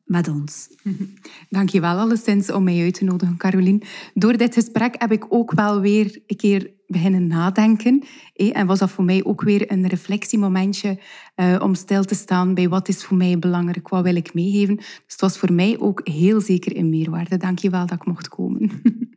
met 0.05 0.29
ons. 0.29 0.69
Dank 1.49 1.69
je 1.69 1.81
wel 1.81 1.99
alleszins 1.99 2.53
om 2.53 2.65
mij 2.65 2.83
uit 2.83 2.95
te 2.95 3.05
nodigen, 3.05 3.37
Caroline. 3.37 3.81
Door 4.15 4.37
dit 4.37 4.55
gesprek 4.55 4.95
heb 4.99 5.13
ik 5.13 5.25
ook 5.29 5.53
wel 5.53 5.81
weer 5.81 6.21
een 6.27 6.37
keer 6.37 6.73
beginnen 6.87 7.27
nadenken. 7.27 8.03
En 8.35 8.67
was 8.67 8.79
dat 8.79 8.91
voor 8.91 9.05
mij 9.05 9.25
ook 9.25 9.43
weer 9.43 9.73
een 9.73 9.89
reflectiemomentje 9.89 11.01
uh, 11.37 11.57
om 11.63 11.75
stil 11.75 12.05
te 12.05 12.15
staan 12.15 12.55
bij 12.55 12.69
wat 12.69 12.89
is 12.89 13.05
voor 13.05 13.17
mij 13.17 13.39
belangrijk, 13.39 13.89
wat 13.89 14.03
wil 14.03 14.17
ik 14.17 14.35
meegeven. 14.35 14.77
Dus 14.77 14.87
het 15.07 15.21
was 15.21 15.39
voor 15.39 15.53
mij 15.53 15.79
ook 15.79 16.01
heel 16.09 16.41
zeker 16.41 16.77
een 16.77 16.89
meerwaarde. 16.89 17.37
Dank 17.37 17.59
je 17.59 17.71
wel 17.71 17.87
dat 17.87 18.01
ik 18.01 18.07
mocht 18.07 18.29
komen. 18.29 18.71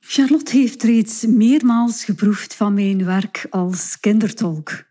Charlotte 0.00 0.56
heeft 0.56 0.82
reeds 0.82 1.26
meermaals 1.26 2.04
geproefd 2.04 2.54
van 2.54 2.74
mijn 2.74 3.04
werk 3.04 3.46
als 3.50 4.00
kindertolk. 4.00 4.84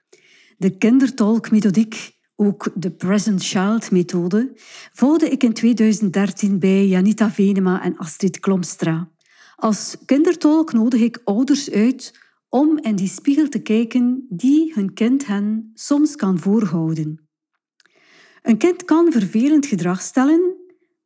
De 0.58 0.78
kindertolkmethodiek 0.78 2.17
ook 2.40 2.72
de 2.76 2.92
Present 2.92 3.44
Child 3.44 3.92
methode, 3.92 4.52
volgde 4.94 5.30
ik 5.30 5.44
in 5.44 5.54
2013 5.54 6.60
bij 6.60 6.88
Janita 6.88 7.32
Venema 7.32 7.84
en 7.84 7.98
Astrid 7.98 8.40
Klomstra. 8.40 9.10
Als 9.56 9.98
kindertolk 10.06 10.74
nodig 10.74 11.02
ik 11.02 11.22
ouders 11.24 11.72
uit 11.72 12.20
om 12.50 12.78
in 12.78 12.96
die 12.96 13.08
spiegel 13.08 13.50
te 13.50 13.60
kijken 13.60 14.26
die 14.30 14.74
hun 14.76 14.94
kind 14.94 15.26
hen 15.26 15.72
soms 15.74 16.16
kan 16.16 16.40
voorhouden. 16.40 17.28
Een 18.42 18.58
kind 18.58 18.86
kan 18.86 19.12
vervelend 19.12 19.66
gedrag 19.66 20.02
stellen, 20.02 20.56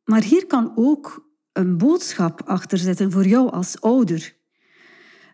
maar 0.04 0.22
hier 0.22 0.46
kan 0.46 0.72
ook 0.74 1.30
een 1.52 1.78
boodschap 1.78 2.42
achter 2.44 2.78
zitten 2.78 3.12
voor 3.12 3.26
jou 3.26 3.50
als 3.50 3.80
ouder. 3.80 4.36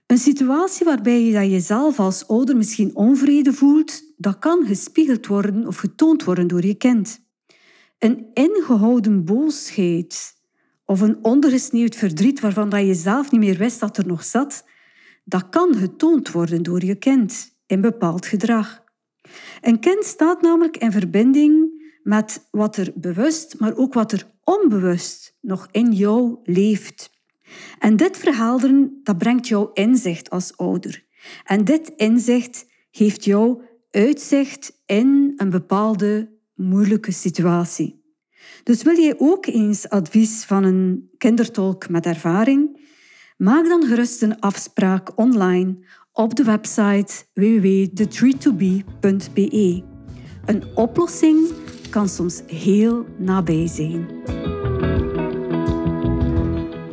Een 0.06 0.18
situatie 0.18 0.84
waarbij 0.84 1.22
je 1.22 1.32
dat 1.32 1.50
jezelf 1.50 2.00
als 2.00 2.28
ouder 2.28 2.56
misschien 2.56 2.96
onvrede 2.96 3.52
voelt, 3.52 4.07
dat 4.18 4.38
kan 4.38 4.66
gespiegeld 4.66 5.26
worden 5.26 5.66
of 5.66 5.76
getoond 5.76 6.24
worden 6.24 6.46
door 6.46 6.64
je 6.64 6.74
kind. 6.74 7.26
Een 7.98 8.26
ingehouden 8.32 9.24
boosheid 9.24 10.34
of 10.84 11.00
een 11.00 11.18
ondergesneeuwd 11.22 11.94
verdriet 11.96 12.40
waarvan 12.40 12.68
dat 12.68 12.86
je 12.86 12.94
zelf 12.94 13.30
niet 13.30 13.40
meer 13.40 13.58
wist 13.58 13.80
dat 13.80 13.98
er 13.98 14.06
nog 14.06 14.24
zat, 14.24 14.64
dat 15.24 15.48
kan 15.48 15.74
getoond 15.74 16.30
worden 16.30 16.62
door 16.62 16.84
je 16.84 16.94
kind 16.94 17.56
in 17.66 17.80
bepaald 17.80 18.26
gedrag. 18.26 18.84
Een 19.60 19.80
kind 19.80 20.04
staat 20.04 20.42
namelijk 20.42 20.76
in 20.76 20.92
verbinding 20.92 21.76
met 22.02 22.46
wat 22.50 22.76
er 22.76 22.92
bewust, 22.94 23.58
maar 23.58 23.76
ook 23.76 23.94
wat 23.94 24.12
er 24.12 24.30
onbewust 24.44 25.36
nog 25.40 25.68
in 25.70 25.92
jou 25.92 26.38
leeft. 26.44 27.10
En 27.78 27.96
dit 27.96 28.16
verhelderen, 28.16 29.00
dat 29.02 29.18
brengt 29.18 29.48
jou 29.48 29.70
inzicht 29.72 30.30
als 30.30 30.56
ouder. 30.56 31.04
En 31.44 31.64
dit 31.64 31.92
inzicht 31.96 32.66
geeft 32.90 33.24
jou 33.24 33.62
uitzicht 33.90 34.72
in 34.86 35.32
een 35.36 35.50
bepaalde 35.50 36.30
moeilijke 36.54 37.12
situatie. 37.12 37.98
Dus 38.62 38.82
wil 38.82 38.96
je 38.96 39.14
ook 39.18 39.46
eens 39.46 39.88
advies 39.88 40.44
van 40.44 40.64
een 40.64 41.10
kindertolk 41.18 41.88
met 41.88 42.06
ervaring? 42.06 42.86
Maak 43.36 43.68
dan 43.68 43.86
gerust 43.86 44.22
een 44.22 44.40
afspraak 44.40 45.18
online 45.18 45.76
op 46.12 46.34
de 46.34 46.44
website 46.44 47.14
www.thetreetobe.be. 47.34 49.82
Een 50.44 50.64
oplossing 50.74 51.48
kan 51.90 52.08
soms 52.08 52.42
heel 52.46 53.06
nabij 53.18 53.66
zijn. 53.66 54.08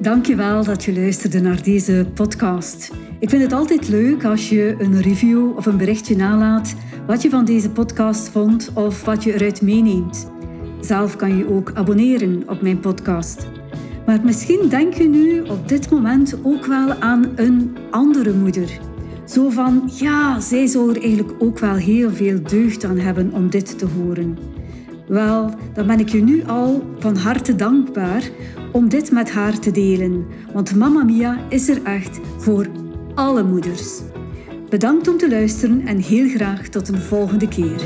Dankjewel 0.01 0.63
dat 0.63 0.83
je 0.83 0.93
luisterde 0.93 1.39
naar 1.39 1.63
deze 1.63 2.07
podcast. 2.13 2.91
Ik 3.25 3.31
vind 3.31 3.43
het 3.43 3.53
altijd 3.53 3.87
leuk 3.87 4.25
als 4.25 4.49
je 4.49 4.75
een 4.77 5.01
review 5.01 5.57
of 5.57 5.65
een 5.65 5.77
berichtje 5.77 6.15
nalaat 6.15 6.75
wat 7.07 7.21
je 7.21 7.29
van 7.29 7.45
deze 7.45 7.69
podcast 7.69 8.29
vond 8.29 8.71
of 8.73 9.05
wat 9.05 9.23
je 9.23 9.33
eruit 9.33 9.61
meeneemt. 9.61 10.31
Zelf 10.79 11.15
kan 11.15 11.37
je 11.37 11.49
ook 11.49 11.71
abonneren 11.73 12.43
op 12.47 12.61
mijn 12.61 12.79
podcast. 12.79 13.47
Maar 14.05 14.19
misschien 14.23 14.69
denk 14.69 14.93
je 14.93 15.07
nu 15.07 15.41
op 15.41 15.67
dit 15.67 15.89
moment 15.89 16.37
ook 16.43 16.65
wel 16.65 16.93
aan 16.93 17.31
een 17.35 17.77
andere 17.91 18.33
moeder. 18.33 18.79
Zo 19.25 19.49
van, 19.49 19.89
ja, 19.93 20.39
zij 20.39 20.67
zou 20.67 20.89
er 20.89 21.01
eigenlijk 21.01 21.33
ook 21.39 21.59
wel 21.59 21.75
heel 21.75 22.11
veel 22.11 22.43
deugd 22.43 22.83
aan 22.83 22.97
hebben 22.97 23.33
om 23.33 23.49
dit 23.49 23.77
te 23.77 23.85
horen. 23.85 24.37
Wel, 25.07 25.53
dan 25.73 25.87
ben 25.87 25.99
ik 25.99 26.09
je 26.09 26.21
nu 26.21 26.43
al 26.43 26.83
van 26.99 27.15
harte 27.15 27.55
dankbaar 27.55 28.29
om 28.71 28.89
dit 28.89 29.11
met 29.11 29.31
haar 29.31 29.59
te 29.59 29.71
delen, 29.71 30.25
want 30.53 30.75
Mamma 30.75 31.03
Mia 31.03 31.39
is 31.49 31.69
er 31.69 31.83
echt 31.83 32.19
voor 32.37 32.67
alle 33.15 33.43
moeders. 33.43 34.01
Bedankt 34.69 35.07
om 35.07 35.17
te 35.17 35.29
luisteren 35.29 35.87
en 35.87 35.97
heel 35.97 36.29
graag 36.29 36.67
tot 36.67 36.87
een 36.87 37.01
volgende 37.01 37.47
keer. 37.47 37.81